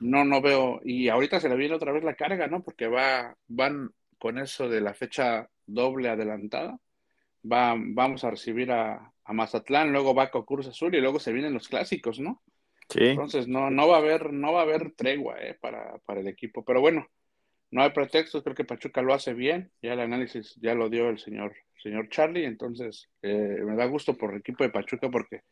[0.00, 0.80] no, no veo.
[0.84, 2.62] Y ahorita se le viene otra vez la carga, ¿no?
[2.62, 6.78] Porque va, van con eso de la fecha doble adelantada.
[7.44, 11.52] Va, vamos a recibir a, Mazatlán, luego va con Cruz Azul y luego se vienen
[11.52, 12.42] los clásicos, ¿no?
[12.88, 13.04] Sí.
[13.04, 16.28] Entonces no, no va a haber, no va a haber tregua eh, para, para, el
[16.28, 16.64] equipo.
[16.64, 17.06] Pero bueno,
[17.70, 21.10] no hay pretextos, creo que Pachuca lo hace bien, ya el análisis ya lo dio
[21.10, 25.42] el señor, señor Charlie, entonces eh, me da gusto por el equipo de Pachuca porque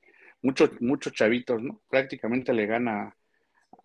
[0.42, 1.83] muchos, muchos chavitos, ¿no?
[1.88, 3.14] Prácticamente le gana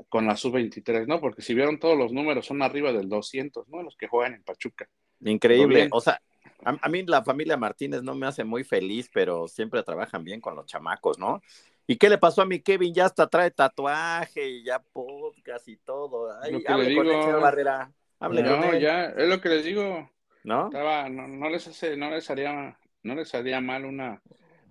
[0.09, 1.19] con la sub-23, ¿no?
[1.19, 3.83] Porque si vieron todos los números son arriba del 200, ¿no?
[3.83, 4.87] Los que juegan en Pachuca.
[5.21, 6.19] Increíble, o sea,
[6.63, 10.55] a, mí la familia Martínez no me hace muy feliz, pero siempre trabajan bien con
[10.55, 11.41] los chamacos, ¿no?
[11.87, 12.93] ¿Y qué le pasó a mi Kevin?
[12.93, 16.31] Ya hasta trae tatuaje y ya podcast y todo.
[16.41, 17.91] Ay, hable digo, con él, Barrera.
[18.19, 18.81] Hable no, con él.
[18.81, 20.09] ya, es lo que les digo.
[20.43, 20.65] ¿No?
[20.67, 24.21] Estaba, no, no les hace, no les haría, no les haría mal una,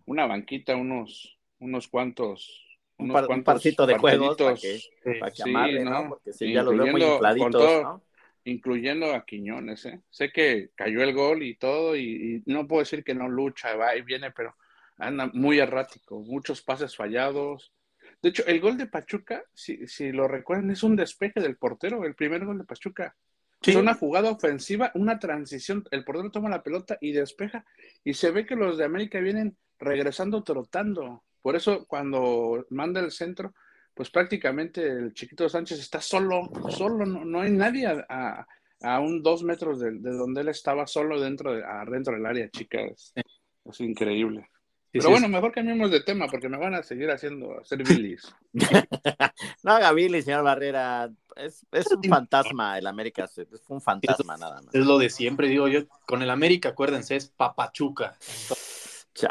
[0.07, 4.81] una banquita, unos, unos cuantos un, par, un parcito de juegos para que,
[5.18, 6.09] para que amarre, ¿no?
[6.11, 8.03] Porque si ya los veo muy infladitos, todo, ¿no?
[8.44, 10.00] Incluyendo a Quiñones, ¿eh?
[10.09, 13.76] Sé que cayó el gol y todo, y, y, no puedo decir que no lucha,
[13.76, 14.57] va y viene, pero
[14.96, 17.72] anda muy errático, muchos pases fallados.
[18.22, 22.05] De hecho, el gol de Pachuca, si, si lo recuerdan, es un despeje del portero,
[22.05, 23.16] el primer gol de Pachuca.
[23.62, 23.72] Sí.
[23.72, 27.66] Es una jugada ofensiva, una transición, el portero toma la pelota y despeja,
[28.05, 31.24] y se ve que los de América vienen regresando trotando.
[31.42, 33.55] Por eso cuando manda el centro,
[34.00, 38.46] pues prácticamente el chiquito Sánchez está solo, solo, no, no hay nadie a, a,
[38.80, 42.48] a, un dos metros de, de, donde él estaba solo dentro, de, dentro del área,
[42.48, 43.12] chicas.
[43.62, 44.40] Es increíble.
[44.40, 47.84] Sí, Pero sí, bueno, mejor cambiemos de tema porque me van a seguir haciendo hacer
[47.86, 48.34] bilis.
[49.64, 51.10] no haga bilis, señor Barrera.
[51.36, 54.74] Es, es un fantasma el América, es un fantasma es, nada más.
[54.74, 55.80] Es lo de siempre, digo yo.
[56.06, 58.16] Con el América, acuérdense, es papachuca.
[59.12, 59.30] Chá,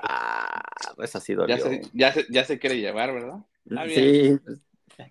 [1.00, 1.58] esa sí dolió.
[1.58, 3.40] Ya se, ya, se, ya se quiere llevar, ¿verdad?
[3.88, 4.38] Sí.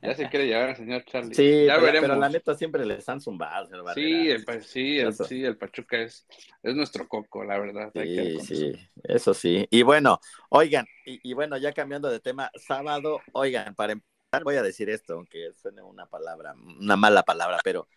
[0.02, 1.34] Ya se quiere llevar al señor Charlie.
[1.34, 2.08] Sí, ya pero, veremos.
[2.08, 6.02] pero la neta siempre les han zumbado, señor Sí, el, sí, el, sí, el Pachuca
[6.02, 6.26] es,
[6.62, 7.90] es nuestro coco, la verdad.
[7.94, 9.66] Sí, sí, eso sí.
[9.70, 14.56] Y bueno, oigan, y, y, bueno, ya cambiando de tema, sábado, oigan, para empezar voy
[14.56, 17.88] a decir esto, aunque suene una palabra, una mala palabra, pero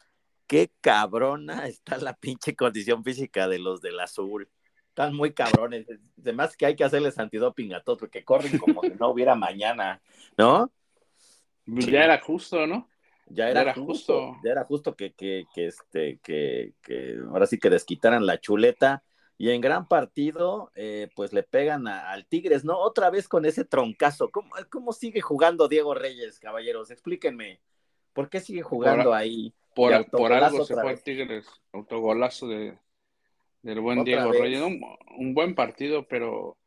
[0.48, 4.50] qué cabrona está la pinche condición física de los del azul
[4.92, 5.88] están muy cabrones.
[6.20, 10.02] Además que hay que hacerles antidoping a todos porque corren como si no hubiera mañana,
[10.38, 10.70] ¿no?
[11.66, 11.92] Sí.
[11.92, 12.88] Ya era justo, ¿no?
[13.28, 17.18] Ya era, ya era justo, justo, ya era justo que, que, que, este, que, que
[17.30, 19.04] ahora sí que desquitaran la chuleta.
[19.38, 22.78] Y en gran partido, eh, pues le pegan a, al Tigres, ¿no?
[22.78, 24.30] Otra vez con ese troncazo.
[24.30, 26.92] ¿Cómo, ¿Cómo, sigue jugando Diego Reyes, caballeros?
[26.92, 27.60] Explíquenme.
[28.14, 29.54] ¿Por qué sigue jugando por, ahí?
[29.74, 31.48] Por, por algo se fue al Tigres.
[31.72, 32.78] Autogolazo de,
[33.62, 34.32] del buen Otra Diego.
[34.32, 34.62] Reyes.
[34.62, 34.82] Un,
[35.18, 36.58] un, buen partido, pero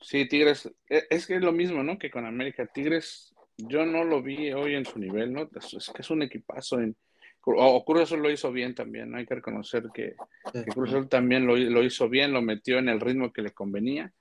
[0.00, 1.98] sí, Tigres, es, es, que es lo mismo, ¿no?
[1.98, 2.66] Que con América.
[2.66, 5.48] Tigres, yo no lo vi hoy en su nivel, ¿no?
[5.54, 6.80] Es, es que es un equipazo.
[6.80, 6.96] En,
[7.44, 9.18] o Cruz Azul lo hizo bien también, ¿no?
[9.18, 10.14] Hay que reconocer que,
[10.52, 13.52] que Cruz Azul también lo, lo, hizo bien, lo metió en el ritmo que le
[13.52, 14.12] convenía.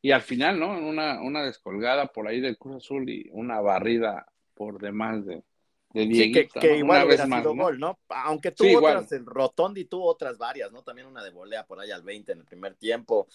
[0.00, 0.76] Y al final, ¿no?
[0.76, 5.44] Una, una descolgada por ahí del Cruz Azul y una barrida por demás de,
[5.92, 6.76] de Dieguito, sí, que, que ¿no?
[6.76, 7.62] igual hubiera más, sido ¿no?
[7.62, 7.98] gol, ¿no?
[8.08, 10.82] Aunque tuvo sí, otras, el Rotondi tuvo otras varias, ¿no?
[10.82, 13.26] También una de volea por ahí al 20 en el primer tiempo,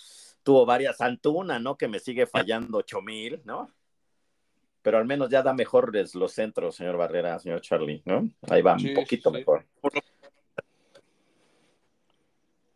[0.43, 1.77] tuvo varias, Antuna, ¿no?
[1.77, 3.69] Que me sigue fallando 8000, ¿no?
[4.81, 8.29] Pero al menos ya da mejor los centros, señor Barrera, señor Charlie, ¿no?
[8.49, 9.65] Ahí va sí, un poquito mejor.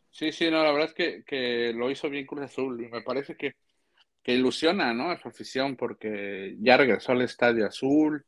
[0.09, 3.01] Sí, sí, no, la verdad es que, que lo hizo bien Cruz Azul y me
[3.01, 3.55] parece que,
[4.21, 5.09] que ilusiona, ¿no?
[5.09, 8.23] A su afición porque ya regresó al Estadio Azul,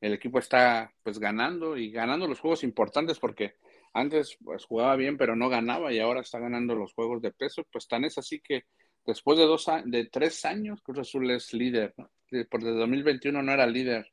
[0.00, 3.56] el equipo está pues ganando y ganando los juegos importantes porque
[3.92, 7.64] antes pues jugaba bien pero no ganaba y ahora está ganando los juegos de peso,
[7.70, 8.64] pues tan es así que
[9.04, 12.10] después de dos de tres años Cruz Azul es líder, ¿no?
[12.48, 14.10] por el 2021 no era líder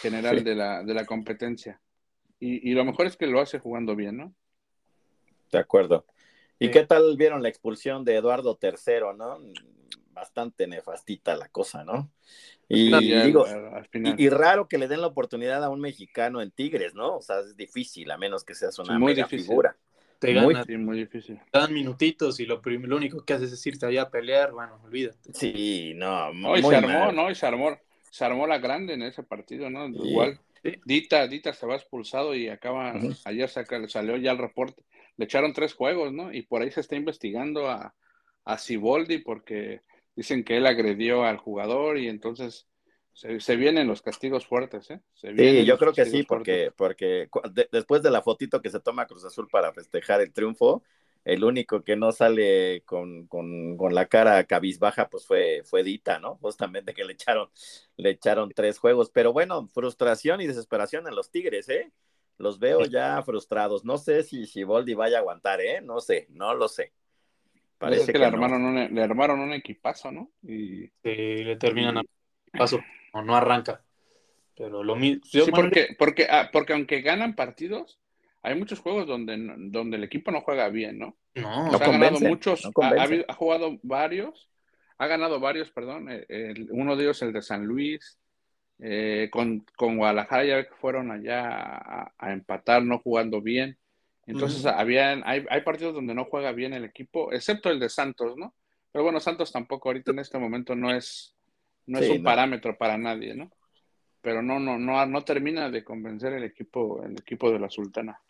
[0.00, 0.44] general sí.
[0.44, 1.80] de, la, de la competencia
[2.38, 4.34] y, y, lo mejor es que lo hace jugando bien, ¿no?
[5.50, 6.04] De acuerdo.
[6.58, 6.72] ¿Y sí.
[6.72, 9.38] qué tal vieron la expulsión de Eduardo III, no?
[10.14, 12.10] Bastante nefastita la cosa, ¿no?
[12.68, 13.46] Y, y digo,
[13.92, 17.16] y, y, raro que le den la oportunidad a un mexicano en Tigres, ¿no?
[17.16, 19.46] O sea, es difícil, a menos que seas una muy mega difícil.
[19.46, 19.76] figura.
[20.18, 21.40] Te ganas, muy, sí, muy difícil.
[21.50, 24.80] Te dan minutitos y lo, lo, único que haces es irte allá a pelear, bueno,
[24.82, 25.34] olvídate.
[25.34, 27.16] Sí, no, muy, no, y se armó, mal.
[27.16, 27.30] ¿no?
[27.30, 27.78] Y se armó,
[28.10, 29.86] se armó la grande en ese partido, ¿no?
[29.88, 30.08] Sí.
[30.08, 30.40] Igual.
[30.86, 33.20] Dita, Dita se va expulsado y acaba, uh -huh.
[33.26, 34.82] ayer saca, salió ya el reporte,
[35.18, 36.32] le echaron tres juegos, ¿no?
[36.32, 37.94] Y por ahí se está investigando a,
[38.44, 39.82] a Ciboldi porque
[40.16, 42.66] dicen que él agredió al jugador y entonces
[43.12, 45.00] se, se, vienen los castigos fuertes, ¿eh?
[45.14, 49.06] sí, yo creo que sí, porque, porque de, después de la fotito que se toma
[49.06, 50.82] Cruz Azul para festejar el triunfo,
[51.24, 53.28] el único que no sale con,
[53.90, 56.36] la cara cabizbaja, pues fue, fue Dita, ¿no?
[56.36, 57.48] Justamente que le echaron,
[57.96, 59.10] le echaron tres juegos.
[59.10, 61.90] Pero bueno, frustración y desesperación en los Tigres, ¿eh?
[62.36, 63.84] Los veo ya frustrados.
[63.84, 65.80] No sé si, si Boldi vaya a aguantar, ¿eh?
[65.80, 66.92] No sé, no lo sé.
[67.84, 70.30] Parece que, le, armaron un, le armaron un equipazo, ¿no?
[70.42, 72.02] Y le terminan a
[72.56, 72.80] paso,
[73.12, 73.82] o no arranca.
[74.56, 75.22] Pero lo mismo.
[75.24, 78.00] Sí, porque, porque, ah, porque aunque ganan partidos,
[78.42, 79.36] hay muchos juegos donde,
[79.70, 81.16] donde el equipo no juega bien, ¿no?
[81.34, 84.50] No, ha ganado muchos, ha, jugado varios,
[84.98, 86.08] ha ganado varios, perdón.
[86.10, 88.18] Eh, uno de ellos, el de San Luis,
[88.78, 93.78] eh, con, con, Guadalajara ya que fueron allá a, empatar, no jugando bien.
[94.26, 98.36] Entonces, habían, hay, hay partidos donde no juega bien el equipo, excepto el de Santos,
[98.36, 98.54] ¿no?
[98.90, 101.34] Pero bueno, Santos tampoco ahorita en este momento no es,
[101.86, 103.50] no es un parámetro para nadie, ¿no?
[104.20, 108.20] Pero no, no, no, no termina de convencer el equipo, el equipo de la Sultana.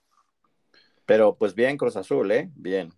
[1.06, 2.50] Pero pues bien Cruz Azul, ¿eh?
[2.54, 2.92] Bien.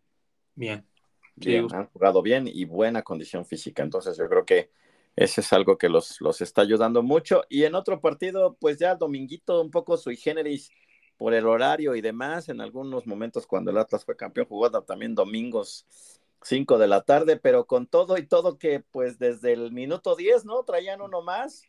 [0.55, 0.87] Bien.
[1.35, 3.83] Bien, han jugado bien y buena condición física.
[3.83, 4.71] Entonces yo creo que
[5.15, 7.43] ese es algo que los, los está ayudando mucho.
[7.51, 10.71] Y en otro partido, pues ya Dominguito un poco sui generis
[11.17, 12.49] por el horario y demás.
[12.49, 15.87] En algunos momentos cuando el Atlas fue campeón, jugó también domingos
[16.43, 20.45] 5 de la tarde, pero con todo y todo que pues desde el minuto 10,
[20.45, 20.63] ¿no?
[20.65, 21.63] Traían uno más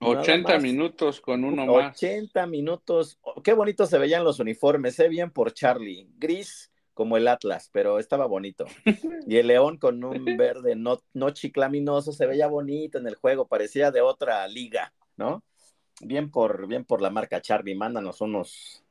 [0.00, 1.96] 80 minutos con uno más.
[1.96, 3.18] 80 minutos.
[3.42, 6.08] Qué bonito se veían los uniformes, sé bien por Charlie.
[6.18, 8.66] Gris como el Atlas, pero estaba bonito.
[9.26, 13.48] Y el León con un verde no, no chiclaminoso, se veía bonito en el juego,
[13.48, 15.42] parecía de otra liga, ¿no?
[16.00, 18.83] Bien por, bien por la marca Charlie, mándanos unos.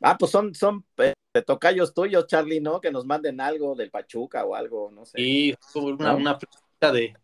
[0.00, 1.14] Ah, pues son, son eh,
[1.46, 2.80] tocayos tuyos, Charlie, ¿no?
[2.80, 5.18] Que nos manden algo del Pachuca o algo, no sé.
[5.18, 6.38] Sí, una, una
[6.80, 7.16] de,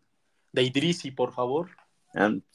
[0.51, 1.69] de Idrisi, por favor.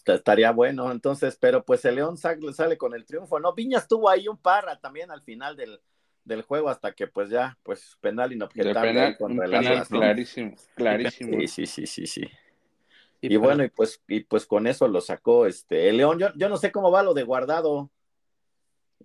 [0.05, 3.55] Estaría bueno, entonces, pero pues el León sale, sale con el triunfo, ¿no?
[3.55, 5.81] Viñas tuvo ahí un parra también al final del,
[6.25, 9.17] del juego hasta que pues ya, pues penal inobjetable.
[9.19, 11.41] Penal, clarísimo, clarísimo.
[11.49, 12.31] Sí, sí, sí, sí,
[13.21, 16.19] Y, bueno, y pues, y pues con eso lo sacó este el León.
[16.21, 17.91] Yo, yo no sé cómo va lo de guardado.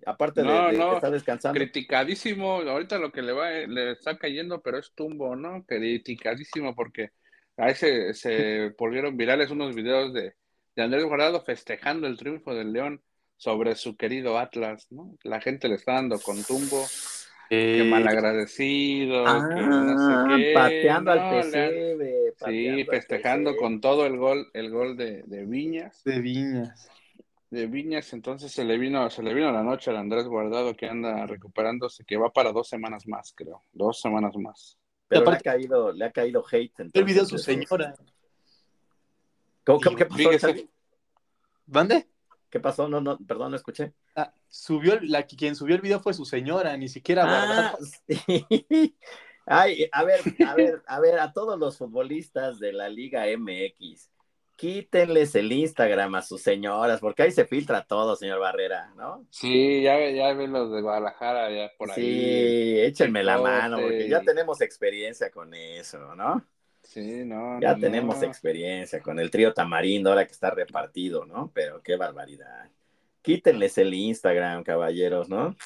[0.06, 1.58] Aparte de, que está descansando.
[1.58, 5.64] Criticadísimo, ahorita lo que le va, le está cayendo, pero es tumbo, ¿no?
[5.64, 7.10] Criticadísimo porque
[7.56, 10.34] ahí se, se volvieron virales unos videos de,
[10.76, 13.02] de Andrés Guardado festejando el triunfo del León
[13.36, 15.16] sobre su querido Atlas, ¿no?
[15.22, 16.84] La gente le está dando con tumbo.
[17.48, 21.44] Qué eh, malagradecido, ah, no sé pateando al
[22.46, 26.02] sí, festejando con todo el gol, el gol de, de, Viñas.
[26.04, 26.88] De Viñas.
[27.54, 30.88] De Viñas, entonces se le vino, se le vino la noche al Andrés Guardado que
[30.88, 33.62] anda recuperándose, que va para dos semanas más, creo.
[33.72, 34.76] Dos semanas más.
[35.06, 36.80] Pero le ha caído, le ha caído hate.
[36.92, 37.94] el video de su señora.
[39.62, 40.48] ¿Cómo, ¿Qué pasó?
[41.66, 42.08] ¿Vande?
[42.50, 42.88] ¿Qué pasó?
[42.88, 43.92] No, no, perdón, no escuché.
[44.16, 47.78] Ah, subió, la, quien subió el video fue su señora, ni siquiera ah,
[49.46, 54.10] Ay, a ver, a ver, a ver, a todos los futbolistas de la Liga MX,
[54.56, 59.26] quítenles el Instagram a sus señoras, porque ahí se filtra todo, señor Barrera, ¿no?
[59.30, 61.94] Sí, ya, ya ven los de Guadalajara, ya por ahí.
[61.96, 66.44] Sí, échenme la mano, porque ya tenemos experiencia con eso, ¿no?
[66.82, 67.60] Sí, no.
[67.60, 71.50] Ya tenemos experiencia con el trío Tamarindo, ahora que está repartido, ¿no?
[71.54, 72.70] Pero qué barbaridad.
[73.22, 75.56] Quítenles el Instagram, caballeros, ¿no?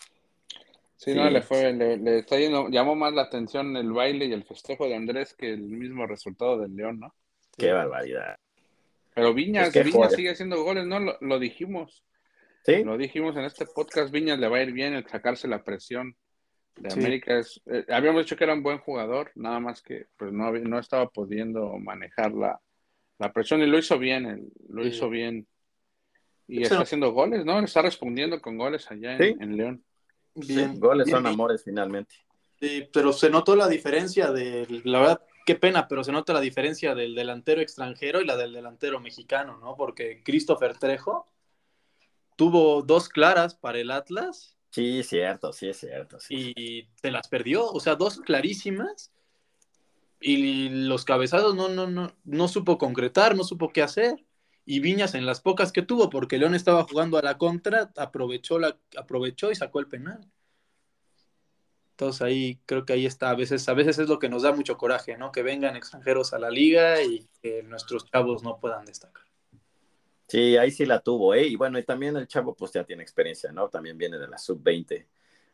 [0.96, 4.42] Sí, no, le fue, le, está yendo, llamó más la atención el baile y el
[4.44, 7.14] festejo de Andrés que el mismo resultado del León, ¿no?
[7.56, 8.36] Qué barbaridad.
[9.18, 11.00] Pero Viñas, pues Viñas sigue haciendo goles, ¿no?
[11.00, 12.04] Lo, lo, dijimos.
[12.64, 12.84] Sí.
[12.84, 16.16] Lo dijimos en este podcast, Viñas le va a ir bien el sacarse la presión
[16.80, 20.32] de América es, eh, habíamos dicho que era un buen jugador, nada más que pues
[20.32, 22.60] no, no estaba pudiendo manejar la,
[23.32, 25.46] presión y lo hizo bien, lo hizo bien.
[26.46, 27.58] Y está haciendo goles, ¿no?
[27.58, 29.84] Está respondiendo con goles allá en, León.
[30.34, 30.78] Bien.
[30.78, 32.14] goles son amores finalmente.
[32.60, 36.42] Sí, pero se notó la diferencia de, la verdad, qué pena, pero se nota la
[36.42, 39.76] diferencia del delantero extranjero y la del delantero mexicano, ¿no?
[39.76, 41.24] Porque Christopher Trejo
[42.36, 46.18] tuvo dos claras para el Atlas Sí, cierto, sí, es cierto.
[46.28, 49.10] Y se las perdió, o sea, dos clarísimas.
[50.20, 54.22] Y los cabezados no, no, no, no supo concretar, no supo qué hacer.
[54.66, 58.58] Y Viñas en las pocas que tuvo, porque León estaba jugando a la contra, aprovechó,
[58.58, 60.30] la, aprovechó y sacó el penal.
[61.98, 64.52] Entonces ahí creo que ahí está, a veces, a veces es lo que nos da
[64.52, 65.32] mucho coraje, ¿no?
[65.32, 69.24] Que vengan extranjeros a la liga y que nuestros chavos no puedan destacar.
[70.28, 71.48] Sí, ahí sí la tuvo, ¿eh?
[71.48, 73.68] Y bueno, y también el chavo pues ya tiene experiencia, ¿no?
[73.68, 75.08] También viene de la sub-20,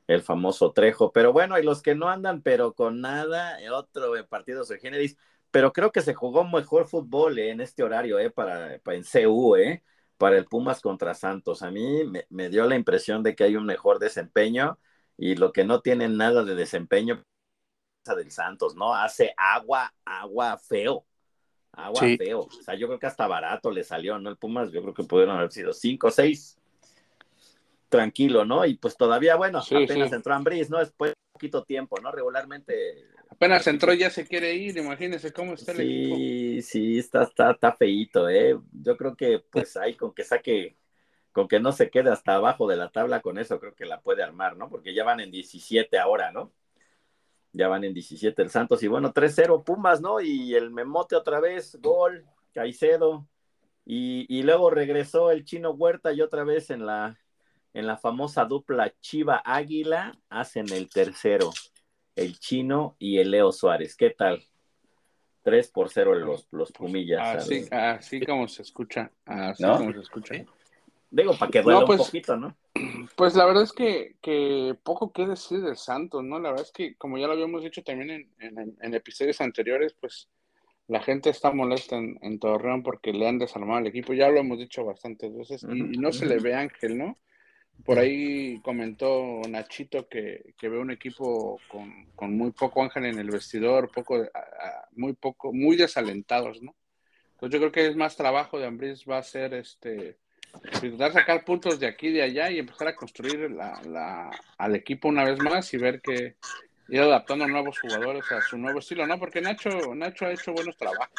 [0.06, 1.12] el famoso Trejo.
[1.12, 5.16] Pero bueno, y los que no andan, pero con nada, eh, otro partido de generis.
[5.50, 7.52] Pero creo que se jugó mejor fútbol ¿eh?
[7.52, 8.28] en este horario, ¿eh?
[8.28, 9.82] Para, para, en CU, ¿eh?
[10.18, 11.62] Para el Pumas contra Santos.
[11.62, 14.78] A mí me dio la impresión de que hay un mejor desempeño
[15.16, 17.22] y lo que no tiene nada de desempeño
[18.12, 18.94] del Santos, ¿no?
[18.94, 21.06] Hace agua, agua feo.
[21.72, 22.40] Agua feo.
[22.40, 24.30] O sea, yo creo que hasta barato le salió, ¿no?
[24.30, 26.58] El Pumas, yo creo que pudieron haber sido cinco o seis.
[27.88, 28.66] Tranquilo, ¿no?
[28.66, 30.78] Y pues todavía, bueno, apenas entró Ambris, ¿no?
[30.78, 32.12] Después de poquito tiempo, ¿no?
[32.12, 33.08] Regularmente.
[33.28, 36.16] Apenas entró ya se quiere ir, imagínese cómo está el equipo.
[36.16, 38.58] Sí, sí, está, está, está feíto, ¿eh?
[38.72, 40.76] Yo creo que pues ahí con que saque,
[41.34, 44.00] con que no se quede hasta abajo de la tabla, con eso creo que la
[44.00, 44.70] puede armar, ¿no?
[44.70, 46.52] Porque ya van en 17 ahora, ¿no?
[47.50, 50.20] Ya van en 17 el Santos y bueno, 3-0 Pumas, ¿no?
[50.20, 53.26] Y el Memote otra vez, gol, Caicedo.
[53.84, 57.18] Y, y, luego regresó el chino Huerta y otra vez en la,
[57.74, 61.50] en la famosa dupla Chiva Águila hacen el tercero,
[62.14, 63.96] el chino y el Leo Suárez.
[63.96, 64.40] ¿Qué tal?
[65.42, 67.38] 3 por 0 los, los Pumillas.
[67.38, 70.46] Así, así como se escucha, así como se escucha.
[71.14, 72.56] Digo, para que duela pues, un poquito, ¿no?
[73.14, 76.40] Pues la verdad es que, que, poco que decir de Santos, ¿no?
[76.40, 80.28] La verdad es que, como ya lo habíamos dicho también en, en, episodios anteriores, pues
[80.88, 84.12] la gente está molesta en, en, Torreón porque le han desarmado al equipo.
[84.12, 87.16] Ya lo hemos dicho bastantes veces y, no se le ve Ángel, ¿no?
[87.84, 93.20] Por ahí comentó Nachito que, que ve un equipo con, con, muy poco Ángel en
[93.20, 94.20] el vestidor, poco,
[94.96, 96.74] muy poco, muy desalentados, ¿no?
[97.34, 100.18] Entonces yo creo que es más trabajo de Ambris va a ser este
[100.74, 105.08] intentar sacar puntos de aquí y de allá y empezar a construir la, al equipo
[105.08, 106.36] una vez más y ver que
[106.88, 109.18] ir adaptando a nuevos jugadores a su nuevo estilo, ¿no?
[109.18, 111.10] Porque Nacho, Nacho ha hecho buenos trabajos.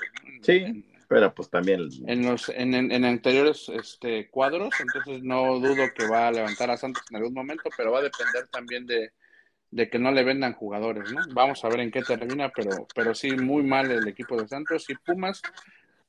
[0.42, 1.88] Sí, pero pues también.
[2.08, 6.78] En los en, en, anteriores este, cuadros, entonces no dudo que va a levantar a
[6.78, 9.12] Santos en algún momento, pero va a depender también de,
[9.72, 11.22] de que no le vendan jugadores, ¿no?
[11.34, 14.90] Vamos a ver en qué termina, pero, pero sí, muy mal el equipo de Santos
[14.90, 15.42] y Pumas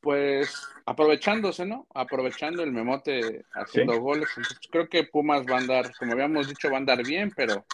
[0.01, 1.87] pues aprovechándose, ¿no?
[1.95, 4.29] Aprovechando el memote haciendo goles.
[4.37, 7.65] Entonces, creo que Pumas va a andar, como habíamos dicho, va a andar bien, pero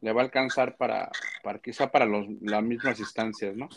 [0.00, 1.10] le va a alcanzar para,
[1.42, 3.68] para quizá para los, las mismas instancias, ¿no?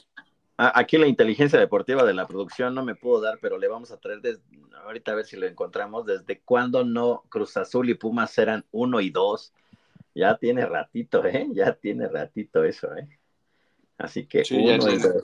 [0.59, 3.97] Aquí la inteligencia deportiva de la producción no me puedo dar, pero le vamos a
[3.97, 4.41] traer desde,
[4.83, 8.99] ahorita a ver si lo encontramos, desde cuándo no Cruz Azul y Pumas eran uno
[8.99, 9.53] y dos.
[10.15, 11.47] Ya tiene ratito, ¿eh?
[11.53, 13.07] Ya tiene ratito eso, ¿eh?
[13.99, 15.23] Así que uno y dos.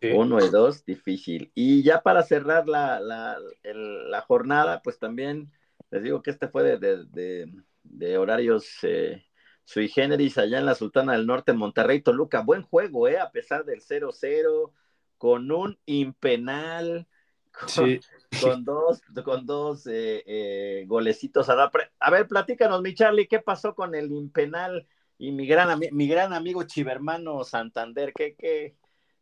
[0.00, 1.50] Uno y dos, difícil.
[1.54, 5.50] Y ya para cerrar la, la, la, jornada, pues también
[5.90, 9.24] les digo que este fue de, de, de, horarios eh,
[9.64, 12.42] sui generis allá en la Sultana del Norte, Monterrey, Toluca.
[12.42, 13.18] Buen juego, ¿eh?
[13.18, 14.72] A pesar del 0-0,
[15.16, 17.08] con un impenal,
[17.74, 18.00] con,
[18.40, 21.48] con dos, con dos eh, eh, golecitos.
[21.48, 24.86] A, a ver, platícanos, mi Charlie, ¿qué pasó con el impenal
[25.18, 28.12] y mi gran, mi gran amigo Chivermano Santander?
[28.12, 28.76] ¿Qué, qué,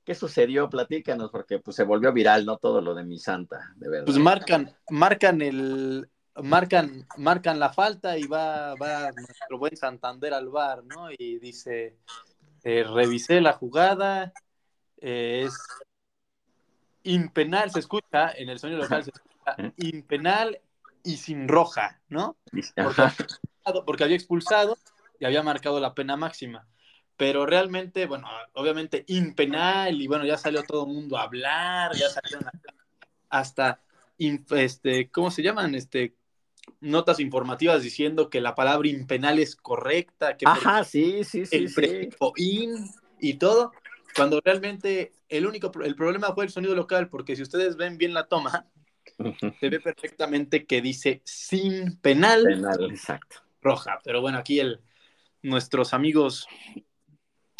[0.06, 0.70] ¿Qué sucedió?
[0.70, 2.58] Platícanos, porque pues se volvió viral, ¿no?
[2.58, 4.04] Todo lo de mi santa, de verdad.
[4.06, 6.08] Pues marcan, marcan el,
[6.44, 11.10] marcan, marcan la falta y va, va nuestro buen Santander al bar, ¿no?
[11.10, 11.98] Y dice,
[12.62, 14.32] eh, revisé la jugada,
[14.98, 15.58] eh, es
[17.02, 20.60] impenal, se escucha, en el sonido local se escucha, impenal
[21.02, 22.36] y sin roja, ¿no?
[23.84, 24.78] porque había expulsado
[25.18, 26.64] y había marcado la pena máxima
[27.16, 32.08] pero realmente, bueno, obviamente impenal y bueno, ya salió todo el mundo a hablar, ya
[32.08, 32.44] salieron
[33.30, 33.80] hasta,
[34.18, 35.74] este, ¿cómo se llaman?
[35.74, 36.14] Este,
[36.80, 41.72] notas informativas diciendo que la palabra impenal es correcta, que Ajá, sí, sí, sí, el
[41.72, 42.86] prefijo in
[43.18, 43.72] y todo,
[44.14, 48.12] cuando realmente el único, el problema fue el sonido local, porque si ustedes ven bien
[48.12, 48.66] la toma,
[49.58, 53.38] se ve perfectamente que dice sin penal, penal exacto.
[53.62, 54.80] roja, pero bueno, aquí el,
[55.42, 56.46] nuestros amigos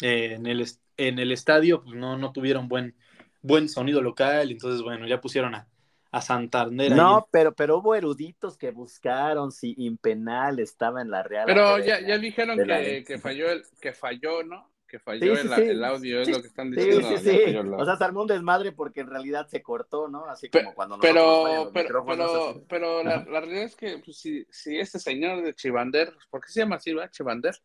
[0.01, 0.65] eh, en, el,
[0.97, 2.95] en el estadio pues no, no tuvieron buen,
[3.41, 5.67] buen sonido local, entonces bueno, ya pusieron a,
[6.11, 6.91] a Santander.
[6.91, 11.45] No, pero, pero hubo eruditos que buscaron si Impenal estaba en la Real.
[11.45, 14.71] Pero ya, ya dijeron que, que, falló el, que falló, ¿no?
[14.87, 17.09] Que falló el, audio, es lo que están diciendo.
[17.09, 17.57] Sí, sí, sí.
[17.57, 20.25] O sea, se armó un desmadre porque en realidad se cortó, ¿no?
[20.27, 24.79] Así como cuando Pero, pero, pero, pero la, la, realidad es que pues, si, si
[24.79, 27.11] este señor de Chivander, ¿por qué se llama así, va?
[27.11, 27.59] Chivander?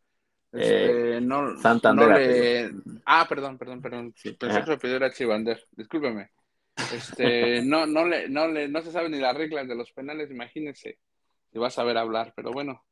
[0.52, 2.72] Este, eh, no, Santander.
[3.06, 4.14] Ah, perdón, perdón, perdón.
[4.38, 5.66] Pensé que su era Chivander.
[5.72, 6.30] Discúlpeme.
[6.92, 10.30] Este, no, no le, no le, no se sabe ni las reglas de los penales,
[10.30, 10.98] imagínese.
[11.50, 12.84] Si vas a ver hablar, pero bueno,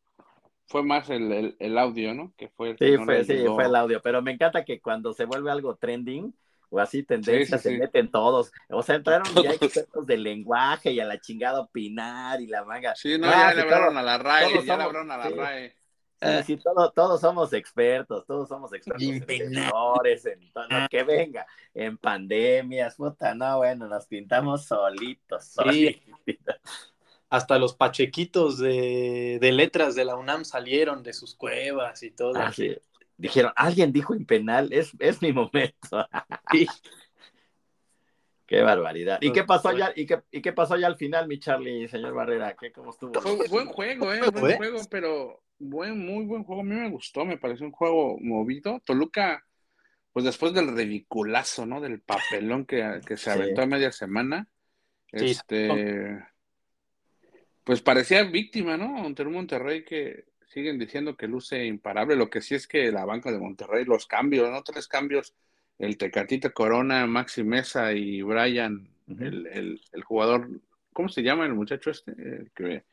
[0.66, 2.32] fue más el, el, audio, ¿no?
[2.36, 5.50] Que fue sí, fue, sí, fue el audio, pero me encanta que cuando se vuelve
[5.50, 6.34] algo trending
[6.70, 8.52] o así tendencia, se meten todos.
[8.68, 12.94] O sea, entraron ya expertos de lenguaje y a la chingada opinar y la manga.
[12.94, 15.79] Sí, no, ya le hablaron a la RAE, ya le hablaron a la RAE.
[16.44, 21.46] Sí, todos, todos somos expertos, todos somos expertos en sectores, en todo lo que venga,
[21.72, 25.56] en pandemias, puta, no, bueno, nos pintamos solitos,
[27.30, 32.38] Hasta los pachequitos de, letras de la UNAM salieron de sus cuevas y todo.
[32.38, 32.76] Así,
[33.16, 36.06] dijeron, alguien dijo impenal, es, es mi momento.
[38.46, 39.18] Qué barbaridad.
[39.22, 39.92] ¿Y qué pasó allá?
[39.94, 42.56] ¿Y qué, y qué pasó allá al final, mi Charlie, señor Barrera?
[42.56, 43.12] ¿Qué, ¿Cómo estuvo?
[43.20, 46.62] Fue buen juego, eh, buen juego, pero buen, muy buen juego.
[46.62, 48.82] A mí me gustó, me pareció un juego movido.
[48.84, 49.44] Toluca,
[50.12, 51.80] pues después del ridiculazo, ¿no?
[51.80, 54.48] Del papelón que, que se aventó a media semana,
[55.12, 56.24] este,
[57.62, 59.04] pues parecía víctima, ¿no?
[59.04, 62.16] Ante un Monterrey que siguen diciendo que luce imparable.
[62.16, 64.62] Lo que sí es que la banca de Monterrey, los cambios, ¿no?
[64.64, 65.34] Tres cambios
[65.80, 70.48] el Tecatito Corona, Maxi Mesa y Brian, el, jugador,
[70.92, 72.12] ¿cómo se llama el muchacho este?
[72.12, 72.84] El que,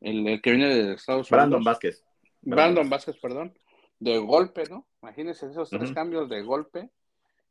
[0.00, 1.30] el, que viene de Estados Unidos.
[1.30, 2.04] Brandon Vázquez.
[2.50, 3.54] Brandon Vázquez, perdón.
[3.98, 4.86] De golpe, ¿no?
[5.02, 6.90] Imagínense esos tres cambios de golpe.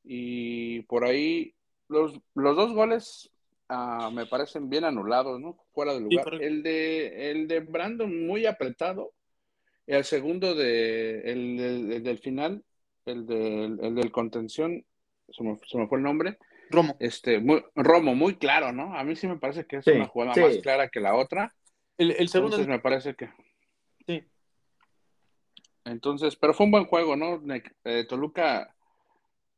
[0.03, 1.53] Y por ahí,
[1.89, 3.29] los, los dos goles
[3.67, 5.57] ah, me parecen bien anulados, ¿no?
[5.73, 6.33] Fuera de lugar.
[6.41, 9.13] el, de, el de Brandon muy apretado.
[9.85, 12.63] Y el segundo de, el del final
[13.07, 14.85] el, el del contención,
[15.29, 16.37] se me, fue el nombre.
[16.69, 16.97] Romo.
[16.99, 18.95] Este, muy, Romo, muy claro, ¿no?
[18.97, 21.53] A mí sí me parece que es una jugada más clara que la otra.
[21.97, 22.57] El, segundo.
[22.57, 23.29] Entonces me parece que.
[24.05, 24.23] Sí.
[25.87, 27.41] Entonces, pero fue un buen juego, ¿no?
[27.83, 28.75] Eh, Toluca,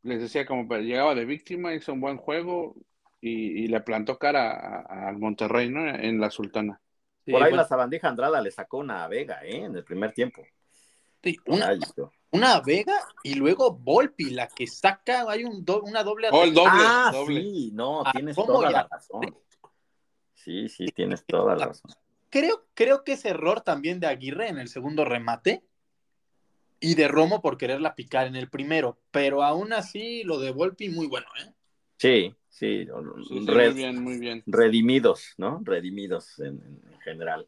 [0.04, 2.76] les decía, como llegaba de víctima, hizo un buen juego
[3.22, 5.88] y, le plantó cara al Monterrey, ¿no?
[5.88, 6.80] En la Sultana.
[7.30, 9.66] Por ahí la sabandija Andrada le sacó una Vega, ¿eh?
[9.66, 10.42] En el primer tiempo.
[11.22, 11.78] Sí, una,
[12.32, 16.30] una Vega y luego Volpi, la que saca, hay un una doble.
[16.32, 17.42] Oh, el doble, ah, doble.
[17.42, 19.36] sí, no, tienes toda la razón.
[20.34, 21.92] Sí, sí, tienes toda la razón.
[22.30, 25.64] Creo, creo que es error también de Aguirre en el segundo remate
[26.80, 30.90] y de Romo por quererla picar en el primero, pero aún así lo de Volpi
[30.90, 31.54] muy bueno, ¿eh?
[31.98, 32.88] Sí, sí,
[33.30, 34.44] muy bien, muy bien.
[34.46, 35.62] Redimidos, ¿no?
[35.64, 37.48] Redimidos en general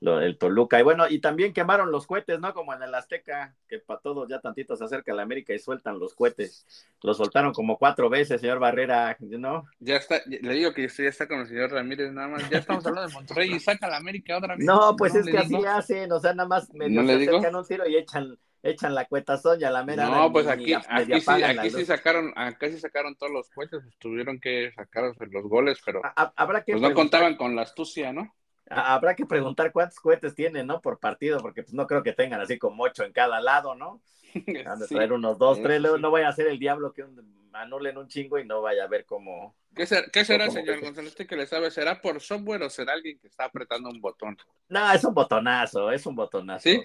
[0.00, 0.78] el Toluca.
[0.78, 2.52] Y bueno, y también quemaron los cohetes, ¿no?
[2.52, 5.98] Como en el Azteca, que para todos ya tantito se acerca la América y sueltan
[5.98, 6.66] los cohetes.
[7.02, 9.64] Los soltaron como cuatro veces, señor Barrera, ¿no?
[9.80, 12.48] Ya está, le digo que ya está con el señor Ramírez, nada más.
[12.50, 14.64] Ya estamos hablando de Monterrey y saca la América otra vez.
[14.64, 17.66] No, pues es que así hacen, o sea, nada más medio ¿No se acercan un
[17.66, 20.08] tiro y echan echan la cueta soña, la mera.
[20.08, 23.96] No, pues aquí, aquí, sí, aquí sí, sacaron, acá sí sacaron todos los cohetes, pues
[23.98, 28.34] tuvieron que sacar los goles, pero habrá que pues no contaban con la astucia, ¿no?
[28.68, 30.80] Habrá que preguntar cuántos cohetes tienen, ¿no?
[30.80, 34.00] Por partido, porque pues no creo que tengan así como ocho en cada lado, ¿no?
[34.66, 37.04] Han de traer unos dos, tres, luego no vaya a ser el diablo que
[37.52, 39.54] anulen un chingo y no vaya a ver cómo.
[39.74, 41.10] ¿Qué, será, señor González?
[41.10, 41.70] ¿Usted que le sabe?
[41.70, 44.36] ¿Será por software o será alguien que está apretando un botón?
[44.68, 46.62] No, es un botonazo, es un botonazo.
[46.62, 46.82] ¿Sí?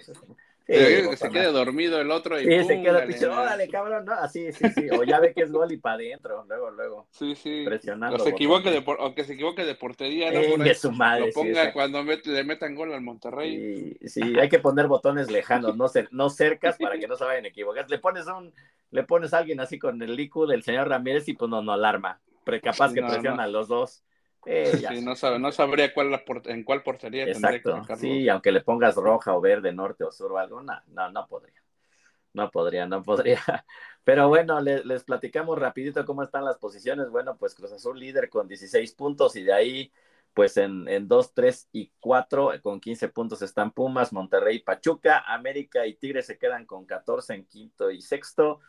[0.72, 4.52] Que se quede dormido el otro y sí, se queda picho, órale, cabrón, no, así,
[4.52, 7.06] sí, sí, o ya ve que es gol y para adentro, luego, luego.
[7.10, 7.64] Sí, sí.
[7.64, 8.16] Presionando.
[8.16, 10.62] O, se equivoque de, o que se equivoque de portería, ¿no?
[10.62, 13.96] de su madre, lo ponga cuando le metan gol al Monterrey.
[14.00, 17.44] Sí, sí, hay que poner botones lejanos, no, no cercas para que no se vayan
[17.44, 17.88] a equivocar.
[17.88, 18.52] Le pones un,
[18.90, 21.72] le pones a alguien así con el IQ del señor Ramírez y pues no, no
[21.72, 22.20] alarma.
[22.44, 24.02] Pero capaz que presiona a los dos.
[24.44, 28.60] Eh, sí, no, no sabría cuál en cuál portería Exacto, tendría que Sí, aunque le
[28.60, 31.62] pongas roja o verde, norte o sur o algo, no, no, podría.
[32.32, 33.40] No podría, no podría.
[34.04, 37.08] Pero bueno, les, platicamos rapidito cómo están las posiciones.
[37.10, 39.92] Bueno, pues Cruz Azul líder con 16 puntos y de ahí,
[40.34, 45.86] pues en, en 2, 3 y 4 con 15 puntos están Pumas, Monterrey, Pachuca, América
[45.86, 48.60] y Tigres se quedan con 14 en quinto y sexto.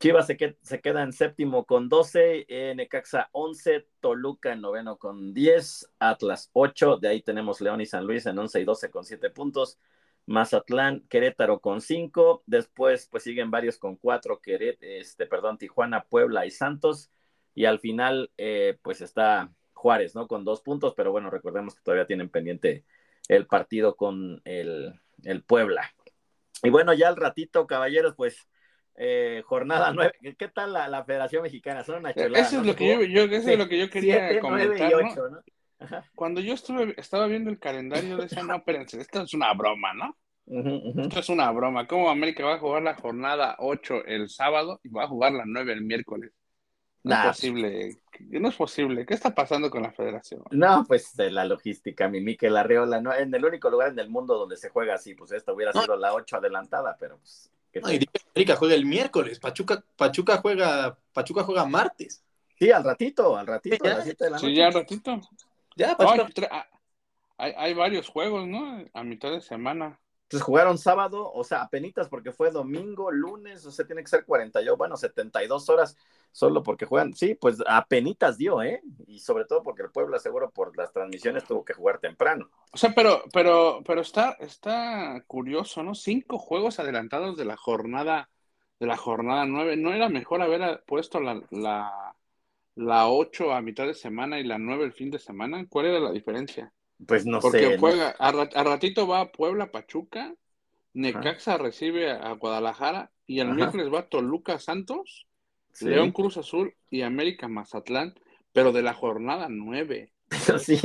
[0.00, 6.50] Chivas se, queda en séptimo con 12, Necaxa 11, Toluca en noveno con 10, Atlas
[6.52, 9.78] 8, de ahí tenemos León y San Luis en 11 y 12 con 7 puntos,
[10.26, 14.40] Mazatlán, Querétaro con 5, después pues siguen varios con 4,
[14.80, 17.10] este, perdón, Tijuana, Puebla y Santos,
[17.54, 20.26] y al final eh, pues está Juárez, ¿no?
[20.26, 22.84] Con 2 puntos, pero bueno, recordemos que todavía tienen pendiente
[23.28, 25.94] el partido con el, el Puebla.
[26.62, 28.48] Y bueno, ya al ratito, caballeros, pues
[28.96, 30.36] eh, jornada 9.
[30.38, 31.84] ¿Qué tal la, la, Federación Mexicana?
[31.84, 34.40] Son una chulada, Eso es lo que yo, yo eso es lo que yo quería
[34.40, 34.92] comentar.
[36.14, 40.16] Cuando yo estuve, estaba viendo el calendario, decía, no, espérense, esto es una broma, ¿no?
[40.46, 41.86] Esto es una broma.
[41.86, 45.44] ¿Cómo América va a jugar la jornada 8 el sábado y va a jugar la
[45.46, 46.32] 9 el miércoles?
[47.02, 48.02] No es posible.
[48.30, 49.04] No es posible.
[49.04, 50.42] ¿Qué está pasando con la federación?
[50.50, 54.08] No, pues de la logística, mi Miquel Arreola, no, en el único lugar en el
[54.08, 57.92] mundo donde se juega así, pues esta hubiera sido la 8 adelantada, pero pues no,
[57.92, 62.22] y América juega el miércoles, Pachuca, Pachuca juega, Pachuca juega martes.
[62.58, 63.84] Sí, al ratito, al ratito,
[64.38, 65.20] Sí, ya al ratito.
[65.76, 66.68] Ya, Pachuca.
[67.36, 68.84] hay, hay, varios juegos, ¿no?
[68.92, 69.98] A mitad de semana.
[70.42, 74.76] Jugaron sábado, o sea, apenitas porque fue domingo, lunes, o sea, tiene que ser 48,
[74.76, 75.96] bueno, 72 horas.
[76.32, 78.82] solo porque juegan, sí, pues a penitas dio, ¿eh?
[79.06, 82.50] Y sobre todo porque el pueblo seguro por las transmisiones tuvo que jugar temprano.
[82.72, 85.94] O sea, pero, pero, pero está, está curioso, ¿no?
[85.94, 88.30] Cinco juegos adelantados de la jornada,
[88.80, 89.76] de la jornada nueve.
[89.76, 92.16] ¿No era mejor haber puesto la, la,
[92.76, 95.66] la ocho a mitad de semana y la nueve el fin de semana?
[95.68, 96.72] ¿Cuál era la diferencia?
[97.06, 97.78] Pues no Porque sé.
[97.78, 98.32] juega, a,
[98.64, 100.34] ratito va a Puebla, Pachuca,
[100.92, 105.26] Necaxa recibe a Guadalajara y el miércoles va Toluca Santos,
[105.80, 108.14] León Cruz Azul y América Mazatlán,
[108.52, 110.12] pero de la jornada nueve.
[110.58, 110.80] Sí.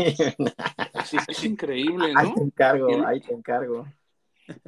[1.28, 2.20] es increíble, ¿no?
[2.20, 3.88] Ahí te encargo, ahí te encargo.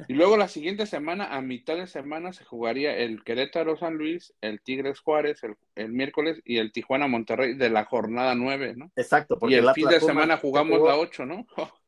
[0.08, 4.34] Y luego la siguiente semana, a mitad de semana, se jugaría el Querétaro San Luis,
[4.40, 8.90] el Tigres Juárez el, el miércoles y el Tijuana Monterrey de la jornada 9, ¿no?
[8.96, 9.38] Exacto.
[9.38, 11.46] Porque y el, el fin de semana jugamos la 8, ¿no?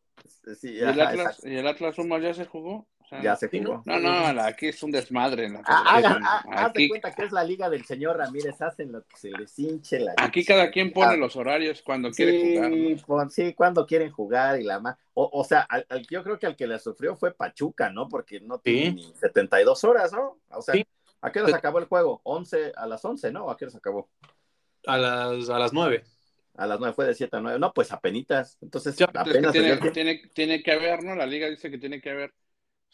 [0.61, 2.87] Sí, ¿Y, el Atlas, ¿Y el Atlas Sumas ya se jugó?
[3.05, 3.83] O sea, ya se jugó.
[3.85, 5.51] No, no, la, aquí es un desmadre.
[5.51, 8.93] La ah, hagan, ah, haz de cuenta que es la liga del señor Ramírez, hacen
[8.93, 12.55] lo que se les hinche la Aquí cada quien pone los horarios cuando sí, quiere
[12.55, 12.71] jugar.
[12.71, 13.07] ¿no?
[13.07, 14.97] Pon, sí, cuando quieren jugar y la más.
[15.13, 18.09] O, o, sea, al, al, yo creo que al que le sufrió fue Pachuca, ¿no?
[18.09, 18.95] Porque no tiene sí.
[18.95, 20.39] ni 72 horas, ¿no?
[20.49, 20.87] O sea, sí.
[21.21, 22.23] ¿a qué hora se acabó el juego?
[22.25, 23.51] 11, a las 11, ¿no?
[23.51, 24.09] ¿A qué hora se acabó?
[24.87, 26.05] A las, a las 9
[26.57, 27.59] a las 9 fue de 7 a 9.
[27.59, 28.59] No, pues apenitas.
[28.61, 31.15] Entonces, apenas es que tiene, tiene, tiene, que haber, ¿no?
[31.17, 32.33] La liga dice que tiene que haber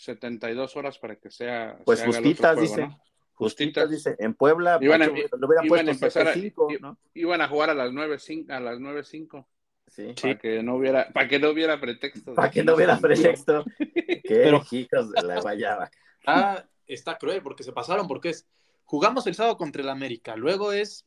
[0.00, 1.78] 72 horas para que sea.
[1.84, 2.86] Pues se justitas, juego, dice.
[2.86, 3.00] ¿no?
[3.34, 4.16] Justitas, dice.
[4.18, 6.98] En Puebla, iban a, Pacho, lo hubieran iban puesto a empezar a, 5, ¿no?
[7.12, 9.48] Iban a jugar a las 9, 5, a las 9, 5.
[9.88, 10.14] Sí.
[10.20, 12.34] Para que no hubiera, para que no hubiera pretexto.
[12.34, 13.64] Para que no hubiera pretexto.
[13.78, 15.90] Qué Pero, hijos de la guayaba.
[16.26, 18.46] Ah, está cruel porque se pasaron, porque es.
[18.84, 21.06] Jugamos el sábado contra el América, luego es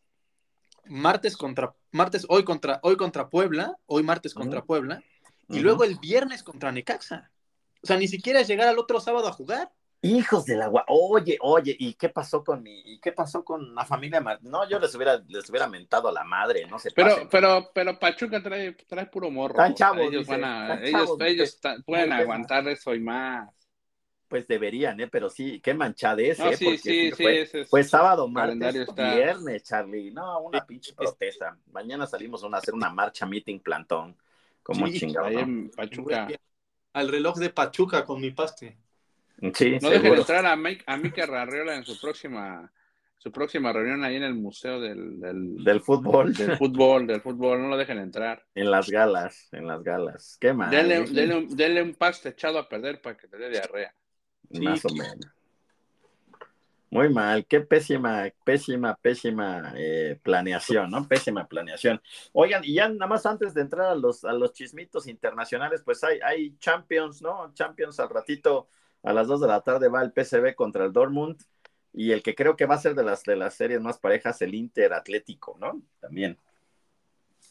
[0.85, 4.65] martes contra martes hoy contra hoy contra Puebla, hoy martes contra uh -huh.
[4.65, 5.03] Puebla
[5.49, 5.61] y uh -huh.
[5.61, 7.31] luego el viernes contra Necaxa.
[7.84, 9.71] O sea, ni siquiera llegar al otro sábado a jugar.
[10.01, 10.84] Hijos del agua.
[10.88, 14.51] Oye, oye, ¿y qué pasó con mi y qué pasó con la familia Martín?
[14.51, 16.91] No, yo les hubiera les hubiera mentado a la madre, no sé.
[16.93, 19.53] Pero pero pero Pachuca trae trae puro morro.
[19.53, 21.84] Están chavos, ellos dice, van a, están ellos chavos, ellos dice.
[21.86, 23.49] pueden aguantar eso y más.
[24.27, 25.07] Pues deberían, ¿eh?
[25.07, 26.57] Pero sí, qué manchadez, No, ¿eh?
[26.57, 30.11] sí, Porque sí, sí, fue, ese es- fue sábado, martes, está- viernes, Charlie.
[30.11, 31.57] No, una pinche protesta.
[31.71, 34.17] Mañana salimos a hacer una marcha, meeting, plantón.
[34.63, 35.27] Como Sí, chingado.
[35.27, 35.41] Ahí ¿no?
[35.41, 36.27] en Pachuca.
[36.93, 38.77] Al reloj de Pachuca con mi paste.
[39.53, 42.71] Sí, No dejen entrar a, Mike, a Mika Rarriola en su próxima
[43.23, 46.33] su próxima reunión ahí en el museo del, del, Del fútbol.
[46.33, 48.43] del fútbol, del fútbol, no lo dejen entrar.
[48.53, 50.37] En las galas, en las galas.
[50.41, 50.69] Qué mal.
[50.69, 53.95] Denle, denle un, denle un paste echado a perder para que te dé diarrea.
[54.49, 55.25] Más o menos.
[56.93, 61.07] Muy mal, qué pésima, pésima, pésima eh, planeación, ¿no?
[61.07, 61.99] Pésima planeación.
[62.33, 66.03] Oigan, y ya nada más antes de entrar a los, a los chismitos internacionales, pues
[66.03, 67.51] hay, hay Champions, ¿no?
[67.55, 68.67] Champions al ratito,
[69.01, 71.41] a las 2 de la tarde va el PSV contra el Dortmund,
[71.93, 74.39] y el que creo que va a ser de las, de las series más parejas,
[74.43, 75.81] el Inter Atlético, ¿no?
[75.99, 76.37] También.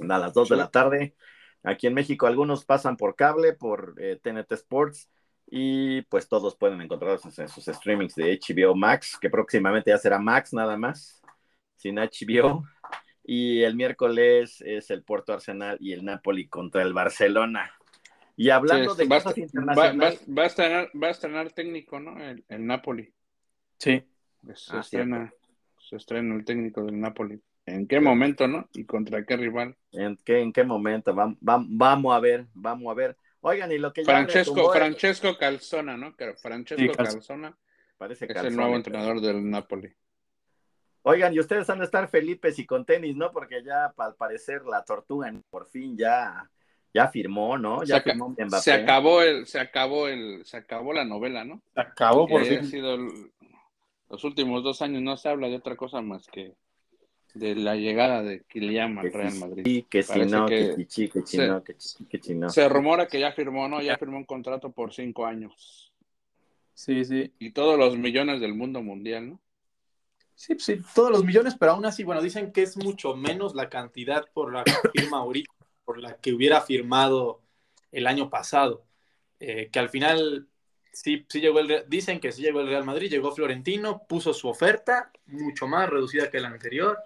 [0.08, 1.16] A las 2 de la tarde.
[1.64, 5.08] Aquí en México algunos pasan por cable, por eh, TNT Sports,
[5.46, 10.18] y pues todos pueden encontrarlos en sus streamings de HBO Max, que próximamente ya será
[10.18, 11.22] Max nada más,
[11.76, 12.64] sin HBO.
[13.24, 17.70] Y el miércoles es el Puerto Arsenal y el Napoli contra el Barcelona.
[18.36, 22.00] Y hablando Sí, de cosas va- internacionales, va- va a estrenar, va a estrenar técnico,
[22.00, 22.20] ¿no?
[22.22, 23.12] El, el Napoli.
[23.78, 24.02] Sí.
[24.54, 25.32] Se, Ah, estrena,
[25.78, 27.40] se estrena el técnico del Napoli.
[27.66, 28.68] ¿En qué momento, no?
[28.72, 29.76] ¿Y contra qué rival?
[29.92, 31.14] ¿en qué, en qué momento?
[31.14, 33.16] Vam- vam- vamos a ver, vamos a ver.
[33.44, 36.14] Oigan, y lo que ya Francesco, Francesco Calzona, ¿no?
[36.40, 37.10] Francesco Sí, Calzona.
[37.10, 37.58] Calzona
[37.98, 39.92] parece es el nuevo entrenador del Napoli.
[41.02, 43.32] Oigan, y ustedes han de estar felices y con tenis, ¿no?
[43.32, 46.48] Porque ya al parecer la tortuga por fin ya,
[46.94, 47.80] ya firmó, ¿no?
[47.80, 48.62] Se, Ya aca- firmó Mbappé.
[48.62, 51.60] se acabó el, se acabó el, se acabó la novela, ¿no?
[51.74, 52.64] Acabó por fin.
[52.64, 53.32] sido el-
[54.08, 56.54] los últimos dos años no se habla de otra cosa más que
[57.34, 59.84] de la llegada de Kylian al Real sí, Madrid.
[59.88, 62.34] que si no, que que chichi, que si se- no, que chichi.
[62.48, 63.80] Se rumora que ya firmó, ¿no?
[63.80, 65.92] Ya firmó un contrato por cinco años.
[66.74, 67.32] Sí, sí.
[67.38, 69.40] Y todos los millones del mundo mundial, ¿no?
[70.34, 73.68] Sí, sí, todos los millones, pero aún así, bueno, dicen que es mucho menos la
[73.68, 75.52] cantidad por la que firma ahorita,
[75.84, 77.40] por la que hubiera firmado
[77.92, 78.84] el año pasado.
[79.38, 80.48] Eh, que al final
[80.92, 84.32] sí, sí llegó el Real- dicen que sí llegó el Real Madrid, llegó Florentino, puso
[84.32, 86.98] su oferta, mucho más reducida que la anterior,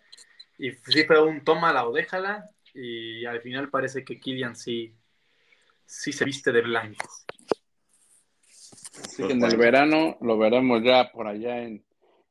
[0.58, 4.94] y sí fue un tómala o déjala, y al final parece que Kylian sí,
[5.84, 7.06] sí se viste de blanco.
[9.02, 11.84] Así que en el verano lo veremos ya por allá en,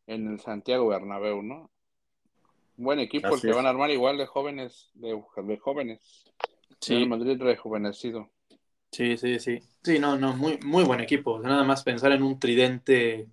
[0.08, 1.72] en el Santiago Bernabéu, ¿no?
[2.78, 3.56] Buen equipo Así el que es.
[3.56, 6.26] van a armar igual de jóvenes, de, de jóvenes.
[6.82, 6.96] Sí.
[6.96, 8.32] El Madrid rejuvenecido.
[8.92, 9.60] Sí, sí, sí.
[9.84, 11.40] Sí, no, no, muy, muy buen equipo.
[11.40, 13.28] Nada más pensar en un tridente,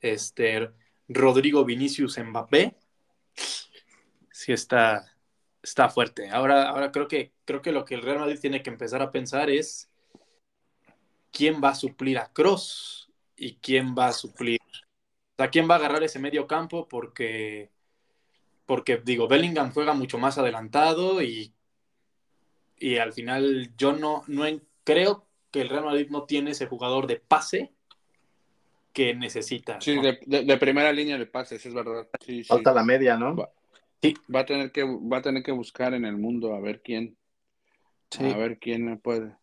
[0.00, 0.70] este,
[1.08, 2.76] Rodrigo Vinicius Mbappé.
[4.48, 5.04] Sí está,
[5.62, 6.30] está fuerte.
[6.30, 9.10] Ahora, ahora creo que creo que lo que el Real Madrid tiene que empezar a
[9.10, 9.90] pensar es
[11.30, 15.74] quién va a suplir a Cross y quién va a suplir, o sea, quién va
[15.74, 17.70] a agarrar ese medio campo porque
[18.64, 21.52] porque digo, Bellingham juega mucho más adelantado y,
[22.78, 24.44] y al final yo no, no
[24.82, 27.74] creo que el Real Madrid no tiene ese jugador de pase
[28.94, 29.78] que necesita.
[29.82, 32.08] Sí, de, primera línea de pases, es verdad.
[32.46, 33.36] Falta la media, ¿no?
[34.04, 34.14] Va, sí.
[34.34, 37.16] va a tener que va a tener que buscar en el mundo a ver quién
[38.18, 39.36] a ver quién puede.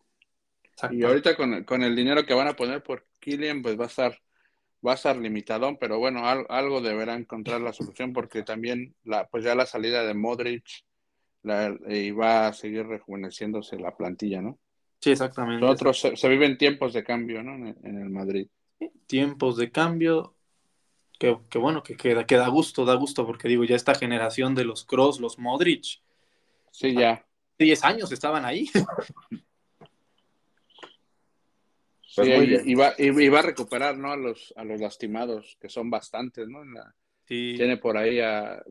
[0.90, 3.88] Y ahorita con, con, el dinero que van a poner por Kylian, pues va a
[3.88, 4.18] estar
[4.86, 9.44] va a estar limitadón, pero bueno, algo deberá encontrar la solución porque también la, pues
[9.44, 10.64] ya la salida de Modric
[11.42, 14.58] la, y va a seguir rejuveneciéndose la plantilla, ¿no?
[15.00, 15.64] Sí, exactamente.
[15.64, 17.54] Nosotros se, viven tiempos de cambio, ¿no?
[17.54, 18.48] En, el Madrid.
[19.06, 20.35] Tiempos de cambio,
[21.18, 24.64] que, bueno, que, queda que da gusto, da gusto, porque digo, ya esta generación de
[24.64, 26.02] los Cross, los Modric.
[26.70, 27.24] Sí, ya.
[27.58, 28.70] 10 años estaban ahí.
[32.16, 32.28] Pues
[32.64, 34.10] y, va, y, va, a recuperar ¿no?
[34.10, 36.62] a, los, a los lastimados, que son bastantes, ¿no?
[37.26, 38.64] Tiene por ahí a,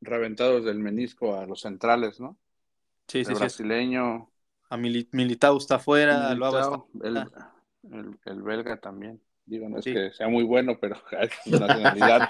[0.00, 2.36] reventados del menisco a los centrales, ¿no?
[3.06, 4.32] Sí, sí, el brasileño.
[4.68, 6.40] A Militao está afuera, el,
[8.42, 9.22] belga también.
[9.48, 12.28] Digo, no es que sea muy bueno, pero es nacionalidad.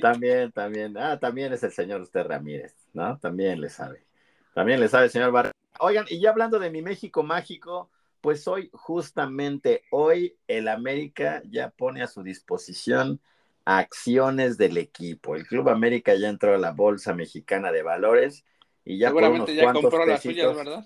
[0.00, 0.98] también, también.
[0.98, 3.18] Ah, también es el señor usted Ramírez, ¿no?
[3.18, 4.04] También le sabe.
[4.52, 5.52] También le sabe el señor Barra.
[5.78, 7.88] Oigan, y ya hablando de mi México mágico,
[8.20, 13.20] pues hoy, justamente hoy, el América ya pone a su disposición
[13.64, 15.36] acciones del equipo.
[15.36, 18.44] El Club América ya entró a la Bolsa Mexicana de Valores
[18.84, 20.84] y ya Seguramente ya compró las suyas, ¿verdad?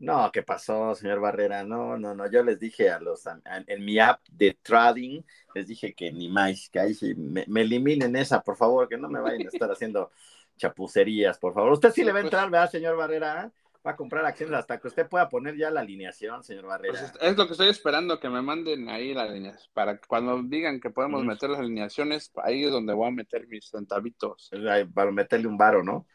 [0.00, 1.64] No, ¿qué pasó, señor Barrera?
[1.64, 2.30] No, no, no.
[2.30, 3.24] Yo les dije a los
[3.66, 5.22] en, mi app de trading,
[5.54, 8.96] les dije que ni más, que ahí sí me, me, eliminen esa, por favor, que
[8.96, 10.10] no me vayan a estar haciendo
[10.56, 11.72] chapucerías, por favor.
[11.72, 13.52] Usted sí le va a pues entrar, ¿verdad, señor Barrera?
[13.86, 16.98] va a comprar acciones hasta que usted pueda poner ya la alineación, señor Barrera.
[16.98, 19.70] Pues es lo que estoy esperando, que me manden ahí las alineación.
[19.72, 23.70] Para cuando digan que podemos meter las alineaciones, ahí es donde voy a meter mis
[23.70, 24.50] centavitos.
[24.94, 26.06] Para meterle un varo, ¿no?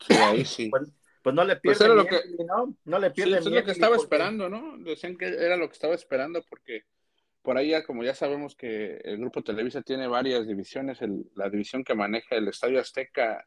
[0.00, 0.70] Sí, ahí sí.
[0.70, 0.90] Pues,
[1.24, 2.20] pues no le pues pierden lo que...
[2.46, 2.76] ¿no?
[2.84, 4.76] No le pierden sí, es lo que estaba esperando, ¿no?
[4.76, 6.84] Decían que era lo que estaba esperando porque
[7.40, 10.98] por ahí, como ya sabemos que el Grupo Televisa tiene varias divisiones,
[11.34, 13.46] la división que maneja el Estadio Azteca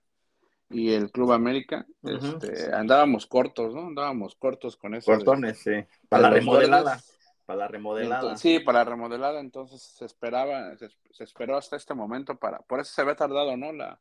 [0.72, 3.88] y el Club América, este, andábamos cortos, ¿no?
[3.88, 5.12] Andábamos cortos con eso.
[5.12, 5.74] Cortones, sí.
[6.10, 7.00] Para la remodelada.
[7.46, 8.38] Para la remodelada.
[8.38, 12.92] sí, para la remodelada, entonces se esperaba, se, esperó hasta este momento para, por eso
[12.92, 13.72] se había tardado, ¿no?
[13.72, 14.00] La,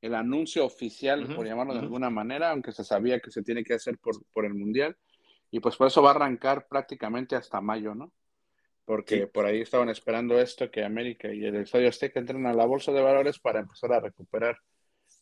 [0.00, 3.74] el anuncio oficial, por llamarlo de alguna manera, aunque se sabía que se tiene que
[3.74, 4.96] hacer por, por el Mundial,
[5.50, 8.12] y pues por eso va a arrancar prácticamente hasta mayo, ¿no?
[8.84, 12.64] Porque por ahí estaban esperando esto, que América y el Estadio Azteca entren a la
[12.64, 14.58] bolsa de valores para empezar a recuperar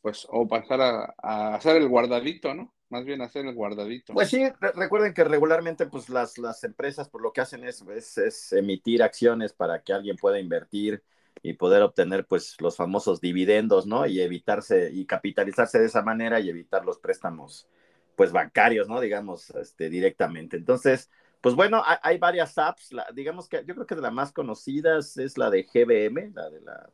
[0.00, 2.74] pues, o pasar a, hacer el guardadito, ¿no?
[2.88, 4.14] Más bien hacer el guardadito.
[4.14, 4.42] Pues sí,
[4.74, 7.82] recuerden que regularmente, pues las, las empresas, por lo que hacen es,
[8.16, 11.02] es, emitir acciones para que alguien pueda invertir
[11.42, 14.06] y poder obtener, pues, los famosos dividendos, ¿no?
[14.06, 17.68] Y evitarse y capitalizarse de esa manera y evitar los préstamos,
[18.16, 19.00] pues, bancarios, ¿no?
[19.00, 20.56] Digamos, este, directamente.
[20.56, 21.10] Entonces,
[21.40, 25.38] pues bueno, hay, varias apps, digamos que yo creo que de las más conocidas es
[25.38, 26.90] la de GBM, la de la,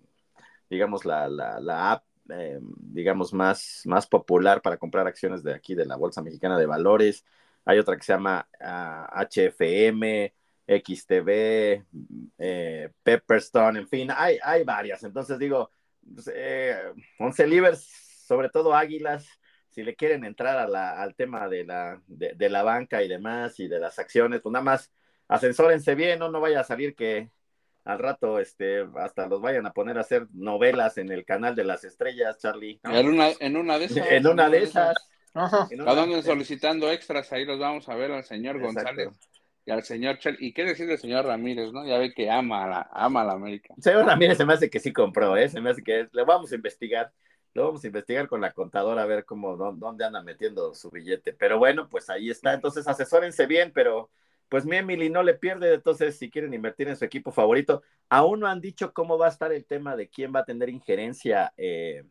[0.69, 5.75] digamos, la, la, la app eh, digamos, más, más popular para comprar acciones de aquí,
[5.75, 7.25] de la Bolsa Mexicana de Valores.
[7.65, 11.85] Hay otra que se llama HFM, ah, XTV,
[12.39, 15.03] eh, Pepperstone, en fin, hay, hay varias.
[15.05, 15.71] Entonces digo,
[16.15, 16.77] pues, eh,
[17.19, 17.87] Once Livers,
[18.27, 19.27] sobre todo Águilas,
[19.69, 23.59] si le quieren entrar a la, al tema de la, de, la banca y demás
[23.59, 24.93] y de las acciones, pues nada más
[25.29, 26.31] asensórense bien, ¿no?
[26.31, 27.29] No vaya a salir que
[27.85, 31.65] al rato este, hasta los vayan a poner a hacer novelas en el canal de
[31.65, 32.81] las estrellas, Charlie.
[32.85, 34.11] En, una, en una de esas.
[34.11, 34.95] en una de esas.
[35.33, 39.09] Cada solicitando extras, ahí los vamos a ver al señor González
[39.67, 40.37] y al señor Chel.
[40.41, 41.87] ¿Y qué decir del señor Ramírez, no?
[41.87, 43.75] Ya ve que ama a la, ama a la América.
[43.79, 45.49] Señor Ramírez se me hace que sí compró, ¿eh?
[45.49, 47.13] Se me hace que le vamos a investigar.
[47.55, 51.33] Lo vamos a investigar con la contadora a ver cómo, dónde anda metiendo su billete.
[51.33, 52.53] Pero bueno, pues ahí está.
[52.53, 54.11] Entonces asesórense bien, pero
[54.49, 58.41] pues mi Emily no le pierde, entonces si quieren invertir en su equipo favorito, aún
[58.41, 61.53] no han dicho cómo va a estar el tema de quién va a tener injerencia
[61.57, 62.05] eh,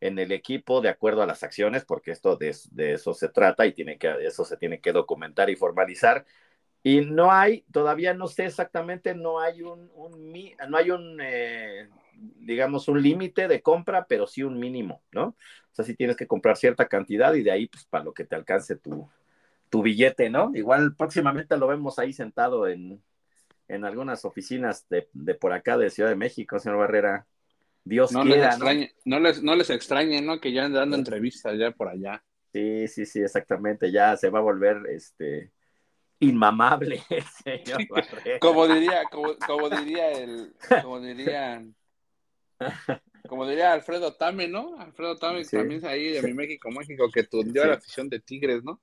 [0.00, 3.72] en el equipo de acuerdo a las acciones, porque esto de, eso se trata y
[3.72, 6.26] tiene que, eso se tiene que documentar y formalizar.
[6.86, 9.90] Y no hay, todavía no sé exactamente, no hay un,
[10.68, 15.28] no hay un, eh, digamos, un límite de compra, pero sí un mínimo, ¿no?
[15.28, 15.36] O
[15.72, 18.36] sea, sí tienes que comprar cierta cantidad y de ahí, pues, para lo que te
[18.36, 19.08] alcance tu,
[19.70, 20.50] tu billete, ¿no?
[20.54, 23.02] Igual próximamente lo vemos ahí sentado en,
[23.66, 27.26] en algunas oficinas de, de, por acá de Ciudad de México, señor Barrera.
[27.82, 29.20] Dios no quiera, les extrañe, ¿no?
[29.20, 30.38] les, no les extrañe, ¿no?
[30.38, 32.22] Que ya anden dando entrevistas ya por allá.
[32.52, 33.90] Sí, sí, sí, exactamente.
[33.90, 35.53] Ya se va a volver este
[36.24, 37.02] inmamable
[37.44, 37.86] señor
[38.40, 41.64] como diría, como, como, diría el, como diría,
[43.28, 44.78] como diría Alfredo Tame, ¿no?
[44.78, 45.56] Alfredo Tame sí.
[45.56, 47.68] también ahí de mi México México que tundió sí.
[47.68, 48.80] a la afición de Tigres, ¿no?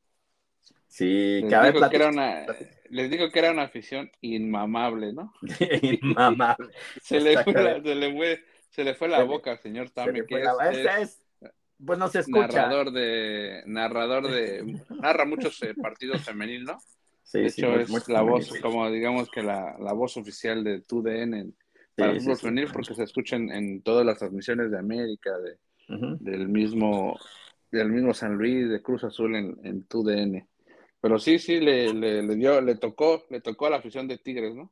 [0.88, 2.46] Sí, les que a ver, dijo que era una,
[2.90, 5.34] les dijo que era una afición inmamable, ¿no?
[6.02, 6.74] inmamable.
[7.02, 10.26] se, le fue la, se, le fue, se le fue la boca al señor Tame,
[10.26, 11.24] que es, es, es,
[11.86, 12.48] pues no se escucha.
[12.48, 16.78] Narrador de, narrador de, narra muchos eh, partidos femeniles, ¿no?
[17.32, 21.40] Sí, de hecho, es la voz, como digamos que la, la voz oficial de TUDN
[21.40, 21.56] en,
[21.98, 25.58] para Sí, femenil, porque se escuchan en todas las transmisiones de América, de,
[25.90, 26.20] Ujú.
[26.20, 27.22] del mismo
[27.72, 30.48] del mismo San Luis, de Cruz Azul en, en TUDN.
[31.02, 34.18] Pero sí, sí, le, le, le dio, le tocó, le tocó a la afición de
[34.20, 34.72] Tigres, ¿no?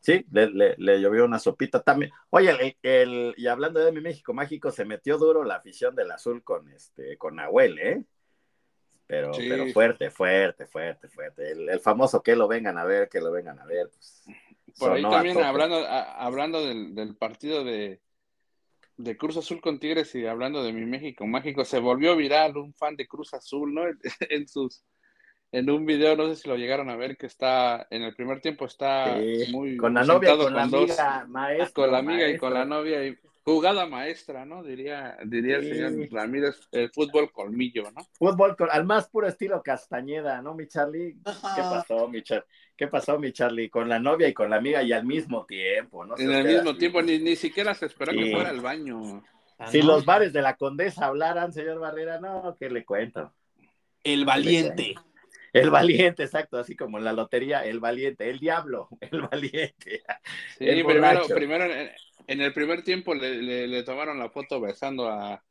[0.00, 2.12] Sí, le, le, le llovió una sopita también.
[2.30, 6.10] Oye, el, el- y hablando de mi México Mágico, se metió duro la afición del
[6.12, 8.04] azul con este, con Nahuel, ¿eh?
[9.06, 9.46] Pero, Sí.
[9.48, 11.52] pero fuerte, fuerte, fuerte, fuerte.
[11.52, 13.88] El, el famoso que lo vengan a ver, que lo vengan a ver.
[13.88, 14.24] Pues,
[14.78, 18.00] Por ahí también hablando, a- hablando del, del partido de,
[18.96, 22.74] de Cruz Azul con Tigres y hablando de mi México Mágico, se volvió viral un
[22.74, 23.82] fan de Cruz Azul, ¿no?
[24.30, 24.82] En sus
[25.52, 28.40] en un video, no sé si lo llegaron a ver, que está en el primer
[28.40, 31.82] tiempo está Sí, muy con la novia y sentado con la dos- amiga, maestro.
[31.84, 33.16] con la amiga y con la novia y
[33.46, 34.64] jugada maestra, ¿no?
[34.64, 35.68] Diría, diría Sí.
[35.70, 38.04] el señor Ramírez, el fútbol colmillo, ¿no?
[38.18, 41.14] Fútbol con- al más puro estilo Castañeda, ¿no, mi Charlie?
[41.24, 42.44] ¿Qué pasó, mi Charlie?
[42.76, 43.70] ¿Qué pasó, mi Charlie?
[43.70, 46.18] Con la novia y con la amiga y al mismo tiempo, ¿no?
[46.18, 46.78] En el mismo así.
[46.80, 48.18] tiempo ni, ni siquiera se esperó Sí.
[48.18, 49.22] que fuera al baño.
[49.58, 49.86] Ah, Si ¿no?
[49.86, 53.32] los bares de la Condesa hablaran, señor Barrera, no, ¿qué le cuento?
[54.02, 54.94] El valiente.
[55.52, 60.02] El valiente, exacto, así como en la lotería, el valiente, el diablo, el valiente.
[60.58, 61.90] Sí, El primero, primero en,
[62.26, 65.42] en el primer tiempo le, le- le tomaron la foto besando a,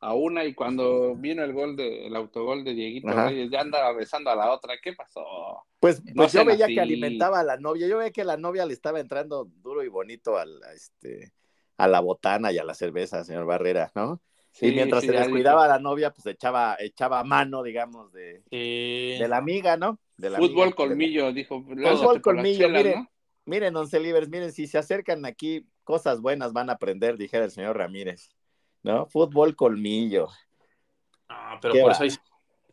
[0.00, 3.08] a una y cuando vino el gol de, el autogol de Dieguito.
[3.08, 4.74] Reyes ya andaba besando a la otra.
[4.82, 5.24] ¿Qué pasó?
[5.80, 6.74] Pues, No pues yo veía así.
[6.74, 9.88] que alimentaba a la novia, yo veía que la novia le estaba entrando duro y
[9.88, 11.32] bonito al, a, este,
[11.76, 14.20] a la botana y a la cerveza, señor Barrera, ¿no?
[14.52, 18.42] Sí, y mientras sí, se descuidaba a la novia, pues echaba, echaba mano, digamos, de,
[18.50, 20.00] Eh, de la amiga, ¿no?
[20.16, 21.62] De la Fútbol amiga, de la- colmillo, dijo.
[21.62, 22.96] Fútbol "Lánzate por las colmillo, chelas", mire.
[22.96, 23.10] ¿no?
[23.46, 27.50] Miren, once libres, miren, si se acercan aquí, cosas buenas van a aprender, dijera el
[27.50, 28.28] señor Ramírez,
[28.82, 29.06] ¿no?
[29.06, 30.28] Fútbol colmillo.
[31.28, 31.94] ah, pero ¿Qué por va?
[31.94, 32.10] eso hay.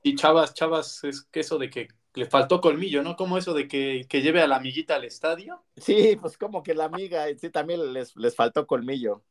[0.04, 3.16] Y chavas, chavas, es que eso de que le faltó colmillo, ¿no?
[3.16, 5.64] Como eso de que, que lleve a la amiguita al estadio.
[5.78, 9.24] Sí, pues como que la amiga, sí, también les, les faltó colmillo,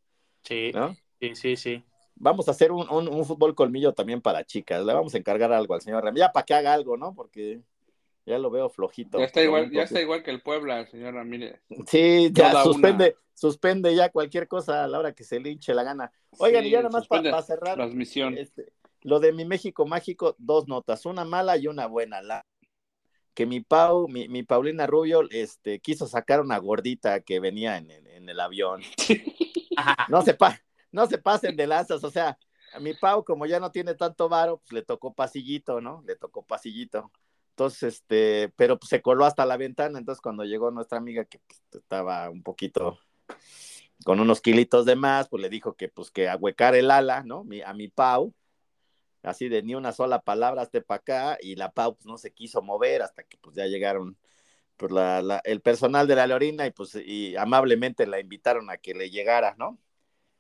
[0.45, 0.97] Sí, ¿no?
[1.21, 1.85] sí, sí, sí.
[2.17, 4.85] Vamos a hacer un, un- un fútbol colmillo también para chicas.
[4.85, 7.15] Le vamos a encargar algo al señor Ramírez, ya para que haga algo, ¿no?
[7.15, 7.61] Porque
[8.27, 9.19] ya lo veo flojito.
[9.19, 10.03] Ya está igual, ya está flojito.
[10.03, 11.61] igual que el Puebla, señor Ramírez.
[11.89, 15.75] Sí, ya Toda suspende, suspende ya cualquier cosa a la hora que se le hinche
[15.75, 16.11] la gana.
[16.39, 18.39] Oigan, Sí, y ya nada más para cerrar, Transmisión.
[18.39, 18.73] este,
[19.03, 22.23] lo de mi México mágico, dos notas, una mala y una buena.
[22.23, 22.43] La,
[23.35, 27.91] que mi Pau, mi, mi Paulina Rubio, este, quiso sacar una gordita que venía en,
[27.91, 28.81] el- en el avión.
[30.09, 30.61] No se, pa,
[30.93, 32.39] no se pasen de lanzas, o sea,
[32.73, 36.03] a mi Pau, como ya no tiene tanto varo, pues le tocó pasillito, ¿no?
[36.07, 37.11] Le tocó pasillito.
[37.51, 41.41] Entonces, este, pero pues se coló hasta la ventana, entonces cuando llegó nuestra amiga que
[41.41, 42.99] pues, estaba un poquito
[44.05, 47.45] con unos kilitos de más, pues le dijo que pues que ahuecar el ala, ¿no?
[47.45, 48.35] Mi- a mi Pau,
[49.23, 52.33] así de ni una sola palabra hasta para acá, y la Pau pues no se
[52.33, 54.19] quiso mover hasta que pues ya llegaron
[54.77, 58.77] pues la, la- el personal de la Lorina y pues y amablemente la invitaron a
[58.77, 59.79] que le llegara, ¿no?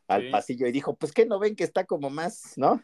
[0.09, 0.30] Al Sí.
[0.30, 2.82] pasillo y dijo, pues que no ven que está como más, ¿no?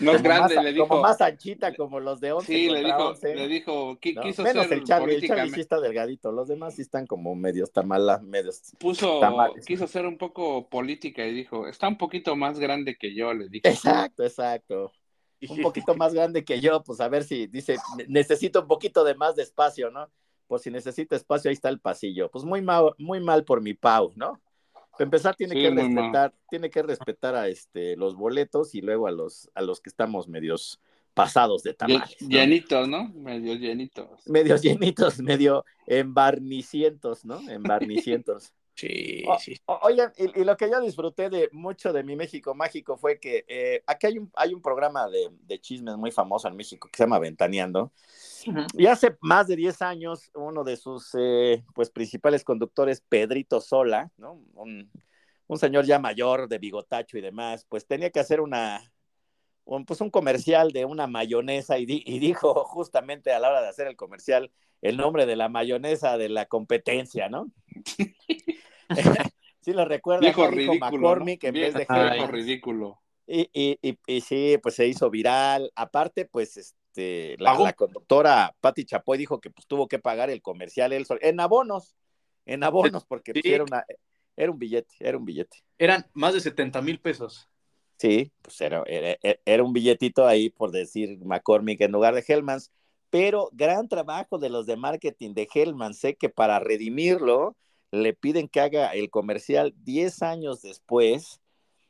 [0.00, 1.02] No es Como grande, más, le como dijo.
[1.02, 4.22] más anchita como los de 11 Sí, le dijo, 11, le dijo, qui- ¿no?
[4.22, 7.34] quiso Menos ser el Charlie, el Charlie sí está delgadito, los demás sí están como
[7.34, 9.64] medios tamala, medios puso, tamales.
[9.64, 13.48] quiso ser un poco política y dijo, está un poquito más grande que yo, le
[13.48, 13.66] dijo.
[13.68, 14.92] Exacto, exacto.
[15.48, 19.04] Un poquito más grande que yo, pues a ver si dice, "Ne- necesito un poquito
[19.04, 20.10] de más de espacio, ¿no?
[20.46, 22.30] Por si necesita espacio, ahí está el pasillo.
[22.30, 24.40] Pues muy mal, muy mal por mi Pau, ¿no?
[24.96, 29.06] Para empezar, tiene Sí, que respetar, tiene que respetar a este los boletos y luego
[29.06, 30.80] a los, a los que estamos medios
[31.14, 32.16] pasados de tamales.
[32.20, 32.28] ¿no?
[32.28, 33.08] Llenitos, ¿no?
[33.14, 34.26] Medio llenitos.
[34.26, 37.40] Medios llenitos, medio embarnicientos, ¿no?
[37.48, 38.52] Embarnicientos.
[38.76, 39.56] Sí, sí.
[39.64, 43.18] O- Oigan, y, y lo que yo disfruté de mucho de mi México Mágico fue
[43.18, 46.88] que eh, aquí hay un, hay un programa de, de chismes muy famoso en México
[46.92, 47.90] que se llama Ventaneando.
[48.76, 54.12] Y hace más de 10 años, uno de sus eh, pues, principales conductores, Pedrito Sola,
[54.18, 54.40] ¿no?
[54.54, 54.88] un,
[55.48, 58.92] un señor ya mayor, de bigotacho y demás, pues tenía que hacer una,
[59.66, 63.60] un, pues, un comercial de una mayonesa y, di- y dijo justamente a la hora
[63.62, 64.50] de hacer el comercial
[64.80, 67.52] el nombre de la mayonesa de la competencia, ¿no?
[69.60, 70.20] Sí lo recuerda.
[70.20, 70.78] Viejo ridículo.
[70.78, 71.86] McCormick en vez de
[72.28, 73.00] ridículo.
[73.26, 75.72] Y, y, y, y, sí, pues se hizo viral.
[75.74, 80.40] Aparte, pues este, la, la conductora Patti Chapoy dijo que pues tuvo que pagar el
[80.40, 81.96] comercial él en abonos,
[82.44, 83.42] en abonos, porque Sí.
[83.42, 83.84] pues, era, una,
[84.36, 85.58] era un billete, era un billete.
[85.78, 87.48] Eran más de 70 mil pesos.
[87.98, 92.70] Sí, pues era, era, era un billetito ahí por decir McCormick en lugar de Hellmans,
[93.10, 97.56] pero gran trabajo de los de marketing de Hellmans, sé que para redimirlo
[97.90, 101.40] le piden que haga el comercial 10 años después,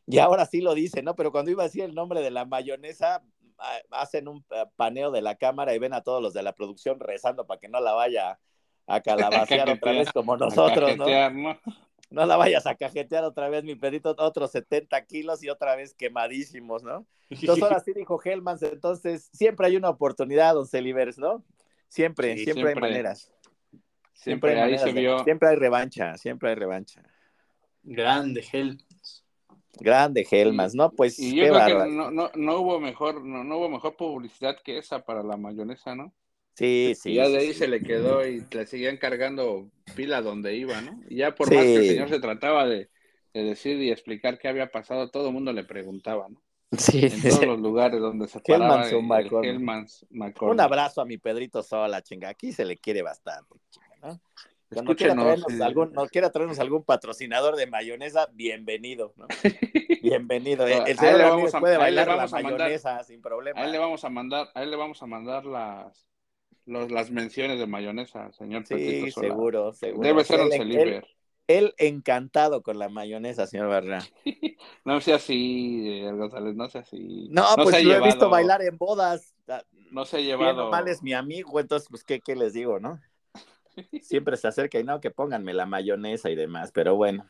[0.07, 1.17] y ahora sí lo dice, ¿no?
[1.17, 3.25] Pero cuando iba a decir el nombre de la mayonesa,
[3.59, 6.53] ah, hacen un ah, paneo de la cámara y ven a todos los de la
[6.53, 8.39] producción rezando para que no la vaya
[8.87, 9.01] a
[9.51, 11.07] calabacear otra vez como nosotros, ¿no?
[12.11, 12.25] ¿No?
[12.27, 16.83] La vayas a cajetear otra vez, mi pedito, otros 70 kilos y otra vez quemadísimos,
[16.83, 17.07] ¿no?
[17.31, 21.43] Entonces ahora sí dijo Hellmans, entonces siempre hay una oportunidad, don Celivers, ¿no?
[21.89, 22.81] Siempre, Sí, siempre, hay siempre.
[22.81, 23.33] maneras.
[24.13, 25.25] Siempre hay ahí maneras se de- vio.
[25.25, 27.03] Siempre hay revancha, siempre hay revancha.
[27.83, 28.79] Grande, Hell.
[29.79, 30.91] Grande Hellmans, ¿no?
[30.91, 33.95] Pues Y yo qué creo que no, no, no hubo mejor, no, no hubo mejor
[33.97, 36.13] publicidad que esa para la mayonesa, ¿no?
[36.57, 37.11] Sí, sí.
[37.11, 37.55] y ya de ahí sí.
[37.61, 41.01] se le quedó y le seguían cargando pila donde iba, ¿no?
[41.09, 41.55] Y ya por Sí.
[41.55, 42.89] más que el señor se trataba de,
[43.35, 46.43] de decir y explicar qué había pasado, todo el mundo le preguntaba, ¿no?
[46.79, 48.85] Sí, En todos los lugares donde se paraba.
[50.41, 52.29] Un abrazo a mi Pedrito Sola, chinga.
[52.31, 54.21] Aquí se le quiere bastante, chinga, ¿no?
[54.73, 59.27] Cuando quiera Escúchenos, traernos, algún, no quiera traernos algún patrocinador de mayonesa, bienvenido, ¿no?
[60.03, 60.67] Bienvenido.
[60.67, 63.05] El, señor le Ramírez vamos a- puede él le bailar la vamos a mandar- mayonesa
[63.05, 63.61] sin problema.
[63.61, 66.09] A él le vamos a mandar, a él le vamos a mandar las
[66.67, 70.07] los- las menciones de mayonesa, señor Sí, seguro, seguro.
[70.07, 71.07] Debe ser un Él- celiber.
[71.49, 74.01] Él, encantado con la mayonesa, señor Barra.
[74.85, 77.29] No sea así, González, no sea así.
[77.31, 79.35] No, pues lo he llevado- visto bailar en bodas.
[79.93, 80.71] No se ha llevado.
[80.71, 83.01] mal es mi amigo, entonces, pues, ¿qué, qué les digo, no?
[84.03, 87.29] Siempre se acerca y no, que pónganme la mayonesa y demás, pero bueno.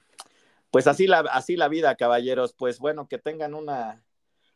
[0.70, 2.54] Pues así la, así la vida, caballeros.
[2.54, 4.02] Pues bueno, que tengan una,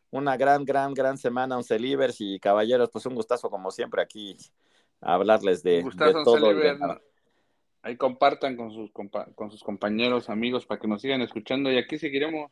[0.09, 4.37] una gran, gran, gran semana, Oncelivers y caballeros, pues un gustazo como siempre aquí
[5.01, 6.53] a hablarles de, de todo.
[6.53, 6.77] de.
[7.83, 11.77] Ahí compartan con sus, compa- con sus compañeros, amigos, para que nos sigan escuchando y
[11.77, 12.51] aquí seguiremos.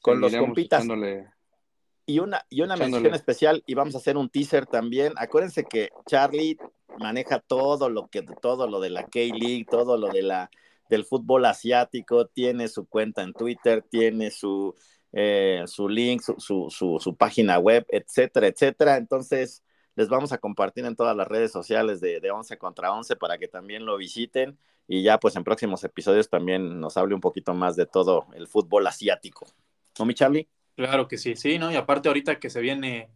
[0.00, 0.80] Con los compitas.
[0.84, 1.30] echándole-
[2.06, 3.02] Y una, y una Echándole.
[3.02, 5.12] mención especial, y vamos a hacer un teaser también.
[5.16, 6.56] Acuérdense que Charlie
[6.98, 10.50] maneja todo lo que, todo lo de la K-League, todo lo de la
[10.88, 14.74] del fútbol asiático, tiene su cuenta en Twitter, tiene su,
[15.12, 18.96] eh, su link, su, su, su, su página web, etcétera, etcétera.
[18.96, 19.62] Entonces,
[20.00, 23.36] les vamos a compartir en todas las redes sociales de, de 11 contra 11 para
[23.36, 24.56] que también lo visiten
[24.88, 28.48] y ya pues en próximos episodios también nos hable un poquito más de todo el
[28.48, 29.46] fútbol asiático.
[29.98, 30.48] ¿No, mi Charlie?
[30.74, 31.70] Claro que sí, sí, ¿no?
[31.70, 33.10] Y aparte ahorita que se viene,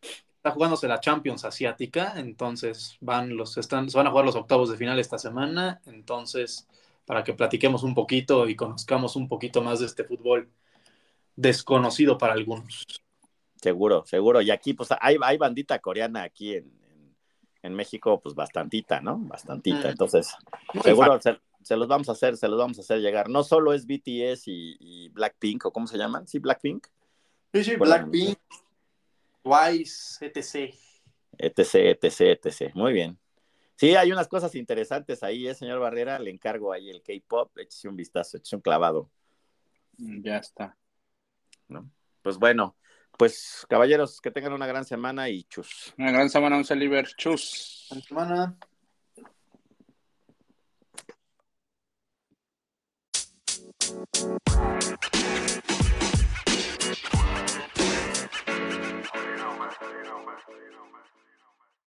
[0.00, 4.72] está jugándose la Champions Asiática, entonces van los, están, se van a jugar los octavos
[4.72, 6.66] de final esta semana, entonces
[7.06, 10.50] para que platiquemos un poquito y conozcamos un poquito más de este fútbol
[11.36, 13.03] desconocido para algunos.
[13.64, 14.42] Seguro, seguro.
[14.42, 17.16] Y aquí, pues, hay, hay bandita coreana aquí en, en,
[17.62, 19.16] en México, pues, bastantita, ¿no?
[19.20, 19.88] Bastantita.
[19.88, 20.36] Entonces,
[20.74, 23.30] Muy seguro se, se los vamos a hacer, se los vamos a hacer llegar.
[23.30, 26.88] No solo es BTS y, y Blackpink, o cómo se llaman, sí, Blackpink,
[27.54, 28.38] Sí, sí, Blackpink,
[29.42, 30.74] Twice, etc.
[31.38, 32.74] etc, etc, etc.
[32.74, 33.16] Muy bien.
[33.76, 36.18] Sí, hay unas cosas interesantes ahí, ¿eh, señor Barrera?
[36.18, 39.08] Le encargo ahí el K-pop, échese un vistazo, échese un clavado.
[39.96, 40.76] Ya está.
[41.68, 41.90] ¿no?
[42.20, 42.76] Pues bueno,
[43.16, 45.94] pues, caballeros, que tengan una gran semana y chus.
[45.98, 47.06] Una gran semana, un saliver.
[47.16, 47.86] Chus.
[47.90, 48.58] Buena semana.